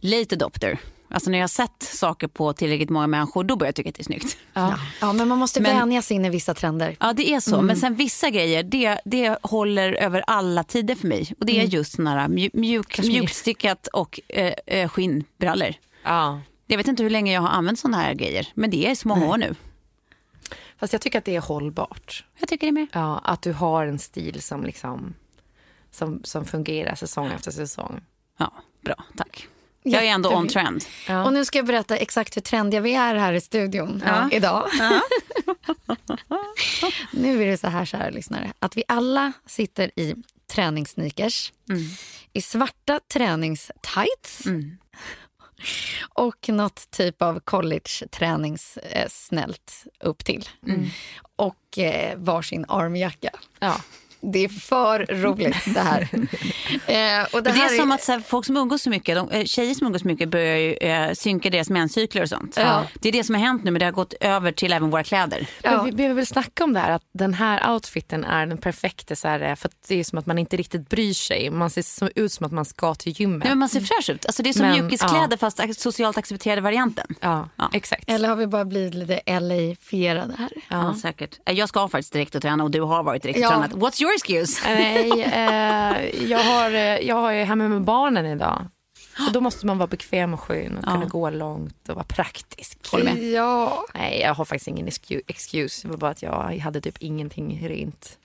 [0.00, 0.78] late adopter.
[1.08, 3.94] Alltså när jag har sett saker på tillräckligt många människor, då börjar jag tycka att
[3.94, 4.36] det är snyggt.
[4.52, 4.78] Ja.
[5.00, 6.96] ja, men man måste Men- vänja sig in i vissa trender.
[7.00, 7.62] Ja, det är så.
[7.62, 11.34] Men sen vissa grejer, det, det håller över alla tider för mig.
[11.40, 15.74] Och det är just såna här mjuk, mjuk, mjukstickat och eh, eh, skinnbrallor.
[16.04, 16.40] Ja.
[16.66, 19.08] Jag vet inte hur länge jag har använt såna här grejer, men det är så
[19.08, 19.54] många år nu.
[20.78, 22.24] Fast jag tycker att det är hållbart.
[22.38, 22.86] Jag tycker det med.
[22.92, 25.14] Ja, att du har en stil som liksom
[25.90, 28.00] som, som fungerar säsong efter säsong.
[28.38, 29.48] Ja, bra, tack.
[29.82, 30.84] Jag är ändå on trend.
[31.08, 31.24] Ja.
[31.24, 34.28] Och nu ska jag berätta exakt hur trendiga vi är här i studion Ja.
[34.32, 34.68] idag.
[37.12, 40.14] nu är det så här, kära lyssnare, att vi alla sitter i
[40.46, 41.52] träningssneakers,
[42.32, 44.42] i svarta träningstights
[46.14, 50.48] och något typ av college-träningssnällt upp till.
[51.36, 53.30] Och eh, varsin armjacka.
[53.58, 53.80] Ja.
[54.20, 56.08] Det är för roligt det här.
[56.86, 59.30] Eh, och Det, här är som att så här, folk som umgås så mycket, de,
[59.30, 62.54] eh, tjejer som umgås så mycket börjar ju eh, synka deras menscykler och sånt.
[62.56, 62.82] Ja.
[62.94, 65.04] Det är det som har hänt nu men det har gått över till även våra
[65.04, 65.46] kläder.
[65.62, 69.16] Men vi behöver väl snacka om det här att den här outfiten är den perfekta
[69.16, 71.50] så här, eh, för att det är som att man inte riktigt bryr sig.
[71.50, 73.38] Man ser så, ut som att man ska till gymmet.
[73.44, 74.26] Nej, men man ser fräsch ut.
[74.26, 77.06] Alltså, det är som Men, mjukiskläder fast ac- socialt accepterade varianten.
[77.20, 78.04] Ja, exakt.
[78.10, 80.50] Eller har vi bara blivit lite LA-fierade här?
[80.68, 80.94] Ja.
[81.02, 81.38] säkert.
[81.46, 83.48] Eh, Jag ska faktiskt direkt och träna och du har varit direkt och Ja.
[83.50, 83.72] tränat.
[83.72, 84.60] What's your excuse?
[84.64, 88.66] Nej, eh, jag, har, eh, jag har ju hemma med barnen idag.
[89.26, 90.92] Och då måste man vara bekväm och skön och Ja.
[90.92, 92.78] kunna gå långt och vara praktisk.
[92.92, 93.22] Håller med.
[93.24, 93.84] Ja.
[93.94, 95.82] Nej, jag har faktiskt ingen excu- excuse.
[95.86, 98.18] Det var bara att jag hade typ ingenting rent.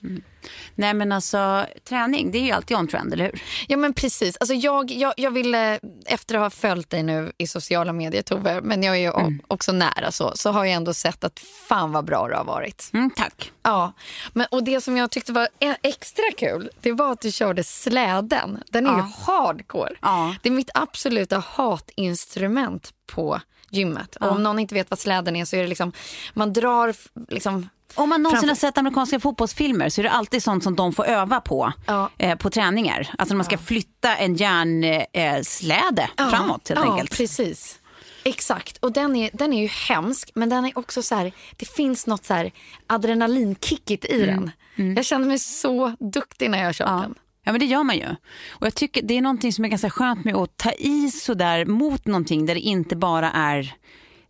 [0.74, 3.42] Nej men alltså träning det är ju alltid on trend eller hur?
[3.68, 4.36] Ja men precis.
[4.36, 8.60] Alltså jag, jag, jag ville, efter att ha följt dig nu i sociala medier Tove,
[8.60, 11.38] men jag är ju o- också nära så, så har jag ändå sett att
[11.68, 12.90] fan vad bra du har varit.
[12.92, 13.52] Mm, tack.
[13.62, 13.92] Ja,
[14.32, 17.64] men, och det som jag tyckte var e- extra kul, det var att du körde
[17.64, 18.62] släden.
[18.68, 19.94] Den är ju hardcore.
[20.02, 20.34] Ja.
[20.42, 24.16] Det är mitt absoluta hatinstrument på gymmet.
[24.16, 25.92] Och om någon inte vet vad släden är så är det liksom,
[26.34, 26.94] man drar
[27.28, 30.92] liksom Om man någonsin har sett amerikanska fotbollsfilmer så är det alltid sånt som de
[30.92, 32.10] får öva på Ja.
[32.18, 33.14] eh, på träningar.
[33.18, 37.16] Alltså när man ska flytta en järnsläde eh, släde framåt helt ja, enkelt.
[37.16, 37.78] precis.
[38.24, 38.78] Exakt.
[38.78, 42.06] Och den är, den är ju hemsk, men den är också så här, det finns
[42.06, 42.52] något så här
[42.86, 44.50] adrenalinkickigt i den.
[44.96, 46.94] Jag känner mig så duktig när jag Mm.
[46.94, 47.00] Ja.
[47.02, 47.14] den.
[47.44, 48.08] Ja men det gör man ju.
[48.50, 51.64] Och jag tycker det är någonting som är ganska skönt med att ta i sådär
[51.64, 53.74] mot någonting där det inte bara är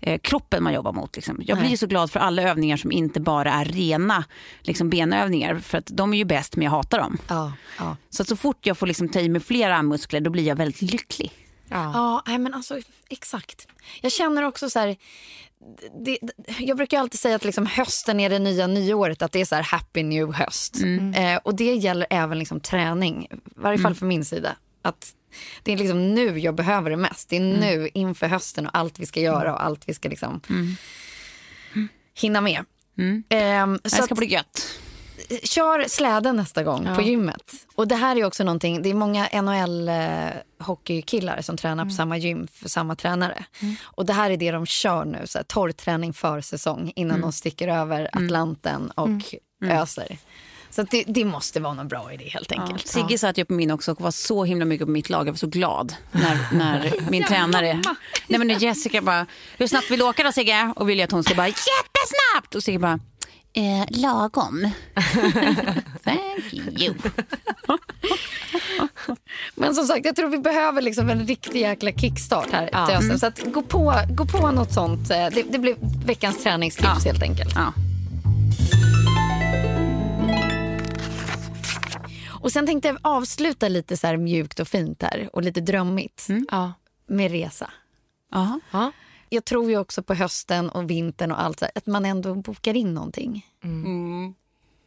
[0.01, 1.17] eh, kroppen man jobbar mot.
[1.17, 1.43] Liksom.
[1.45, 4.25] Jag blir ju så glad för alla övningar som inte bara är rena
[4.61, 5.59] liksom, benövningar.
[5.59, 7.19] För att de är ju bäst men jag hatar dem.
[7.29, 7.97] Ja, ja.
[8.11, 10.57] Så att så fort jag får liksom, ta i med flera muskler då blir jag
[10.57, 11.33] väldigt lycklig.
[11.69, 13.67] Ja, nej, men alltså exakt.
[14.01, 14.97] Jag känner också så här,
[16.05, 19.41] det, det, jag brukar alltid säga att liksom hösten är det nya nyåret, att det
[19.41, 20.77] är så här happy new höst.
[21.15, 24.57] Eh, och det gäller även liksom träning, i varje fall för min sida.
[24.83, 25.15] Att
[25.63, 27.29] det är liksom nu jag behöver det mest.
[27.29, 30.41] Det är nu inför hösten och allt vi ska göra och allt vi ska liksom
[32.21, 32.65] hinna med.
[33.29, 34.79] Det så ska att- bli gött.
[35.43, 37.53] Kör släden nästa gång på gymmet.
[37.75, 42.47] Och det här är också någonting, det är många NHL-hockeykillar som tränar på samma gym
[42.53, 43.45] för samma tränare.
[43.83, 47.33] Och det här är det de kör nu, så här, torrträning för säsong innan de
[47.33, 50.19] sticker över Atlanten och öser.
[50.71, 52.89] Så det, det måste vara någon bra idé helt enkelt.
[52.89, 55.27] Sigge satt ju på min också och var så himla mycket på mitt lag.
[55.27, 57.83] Jag var så glad när, när min tränare...
[58.27, 60.73] Nej men Jessica bara, hur snabbt vill du åka då Sigge?
[60.77, 62.55] Och vill jag att hon ska bara, jättesnabbt!
[62.55, 63.01] Och Sigge bara,
[63.53, 64.61] eh, lagom.
[66.05, 66.95] Thank you.
[69.55, 73.19] Men som sagt, jag tror vi behöver liksom en riktig jäkla kickstart här till hösten.
[73.19, 75.11] Så att gå, på, gå på något sånt.
[75.11, 75.77] eh, Det, det blir
[76.07, 77.53] veckans träningstips helt enkelt.
[77.55, 77.73] Ja.
[82.29, 86.29] Och sen tänkte jag avsluta lite så här mjukt och fint här och lite drömmigt
[86.51, 86.73] Ja.
[87.07, 87.71] med resa.
[88.35, 88.61] Aha.
[88.71, 88.93] Ja.
[89.33, 92.95] Jag tror ju också på hösten och vintern och allt att man ändå bokar in
[92.95, 93.47] någonting.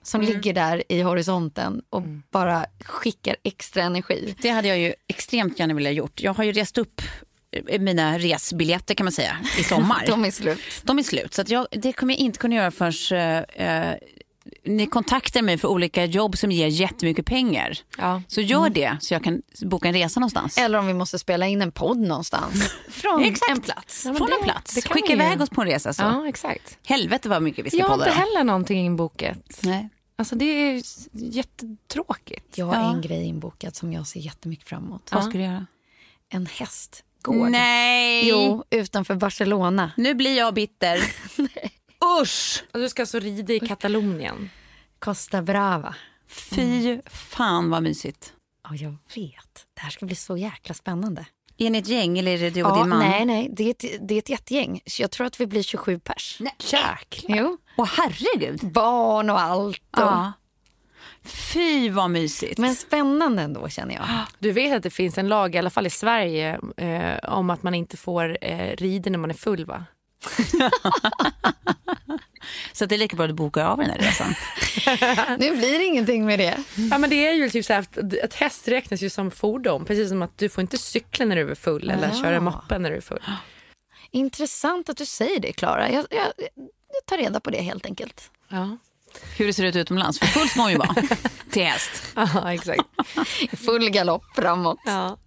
[0.03, 4.35] Som ligger där i horisonten och bara skickar extra energi.
[4.41, 6.21] Det hade jag ju extremt gärna velat gjort.
[6.21, 7.01] Jag har ju rest upp
[7.51, 10.03] eh, mina resbiljetter kan man säga i sommar.
[10.07, 10.59] De är slut.
[10.83, 11.33] De är slut.
[11.33, 13.95] Så att jag, det kommer jag inte kunna göra förrän eh, eh,
[14.65, 17.77] ni kontaktar mig för olika jobb som ger jättemycket pengar.
[17.97, 18.21] Ja.
[18.27, 20.57] Så gör det så jag kan boka en resa någonstans.
[20.57, 22.73] Eller om vi måste spela in en podd någonstans.
[22.89, 23.51] Från Exakt.
[23.51, 24.05] en plats.
[24.05, 24.75] men Från det- en plats.
[24.89, 25.93] Skicka iväg oss på en resa.
[25.93, 26.03] Så.
[26.03, 26.77] ja, exakt.
[26.87, 28.09] Helvete vad mycket vi ska Jag har podda.
[28.09, 28.25] inte då.
[28.25, 29.59] heller någonting inbokat.
[29.63, 29.89] Nej.
[30.17, 30.81] Alltså det är
[31.11, 32.57] jättetråkigt.
[32.57, 32.93] Jag har Ja.
[32.95, 35.09] en grej inbokad som jag ser jättemycket fram emot.
[35.11, 35.65] Vad ska du göra?
[36.29, 37.49] En hästgård.
[37.51, 38.29] Nej!
[38.29, 39.91] Jo, utanför Barcelona.
[39.97, 40.99] Nu blir jag bitter.
[42.21, 42.63] Usch!
[42.73, 44.49] Och du ska alltså rida i Katalonien.
[44.99, 45.95] Costa Brava.
[46.27, 48.33] Fy fan vad mysigt.
[48.63, 49.65] Ja, jag vet.
[49.73, 51.25] Det här ska bli så jäkla spännande.
[51.57, 52.99] Är ni ett gäng eller är det du och Ja, din man?
[52.99, 53.49] nej, nej.
[53.53, 54.81] Det är, ett, det är ett jättegäng.
[54.99, 56.37] Jag tror att vi blir 27 pers.
[56.39, 56.55] Nej.
[56.59, 57.37] Jäklar.
[57.37, 57.57] Jo.
[57.77, 58.71] Åh herregud.
[58.71, 59.77] Barn och allt.
[59.91, 59.99] Och...
[60.01, 60.33] Ja.
[61.23, 62.57] Fy vad mysigt.
[62.57, 64.05] Men spännande ändå känner jag.
[64.39, 67.63] Du vet att det finns en lag, i alla fall i Sverige, eh, om att
[67.63, 69.85] man inte får eh, rida när man är full va?
[72.73, 74.35] Så det är lika bra att du bokar av den här resan.
[75.39, 76.57] Nu blir det ingenting med det.
[76.91, 79.85] Ja men det är ju typ så här att ett häst räknas ju som fordon.
[79.85, 82.21] Precis som att du får inte cykla när du är full eller Ja.
[82.23, 83.23] köra moppen när du är full.
[84.11, 85.91] Intressant att du säger det, Klara.
[85.91, 88.31] Jag, jag, jag tar reda på det helt enkelt.
[88.49, 88.77] Ja,
[89.37, 90.19] Hur det ser ut utomlands.
[90.19, 90.95] För full ska hon ju vara.
[91.51, 92.03] Till häst.
[92.15, 92.81] ja exakt.
[93.65, 94.77] Full galopp framåt.
[94.85, 95.17] Ja.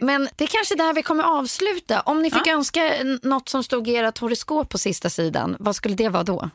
[0.00, 2.00] Men det är kanske där vi kommer avsluta.
[2.00, 5.76] Om ni fick önska n- något som stod i ert horoskop på sista sidan, vad
[5.76, 6.50] skulle det vara då?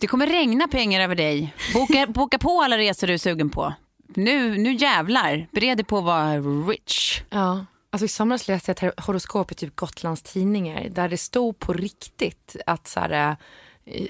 [0.00, 1.54] Det kommer regna pengar över dig.
[1.74, 3.74] Boka, boka på alla resor du är sugen på.
[4.14, 5.46] Nu, nu jävlar.
[5.52, 6.38] Bered dig på att vara
[6.70, 7.22] rich.
[7.30, 7.66] Ja.
[7.90, 11.72] Alltså I somras läste jag ett horoskop i typ Gotlands tidningar där det stod på
[11.72, 13.36] riktigt att så här,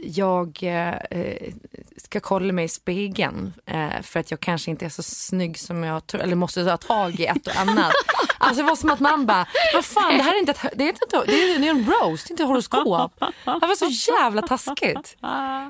[0.02, 0.94] jag eh,
[1.96, 5.84] ska kolla mig i spegeln eh, för att jag kanske inte är så snygg som
[5.84, 7.92] jag tror, eller måste ta tag i ett och annat.
[8.38, 10.84] alltså det var som att man bara, vad fan det här är inte ett, det
[10.84, 13.12] är inte ett, det är, det är en roast, inte ett horoskop.
[13.44, 15.16] Det var så jävla taskigt.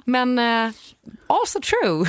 [0.04, 0.72] Men eh,
[1.26, 2.06] also true.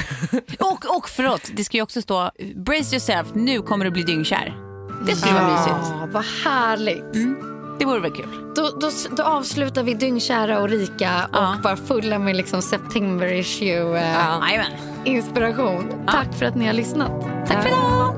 [0.59, 4.57] och, och förlåt, det ska ju också stå brace yourself, nu kommer du bli dyngkär.
[5.05, 6.13] Det skulle vara mysigt.
[6.13, 7.15] Vad härligt.
[7.15, 7.52] Mm.
[7.79, 8.25] Det vore väl kul.
[8.55, 13.97] Då, då, då avslutar vi dyngkära och rika och bara fulla med liksom September issue
[13.99, 14.63] eh, Ja.
[15.05, 15.91] inspiration.
[16.07, 17.11] Tack för att ni har lyssnat.
[17.47, 18.15] Tack för idag.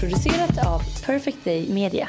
[0.00, 2.08] Producerat av Perfect Day Media.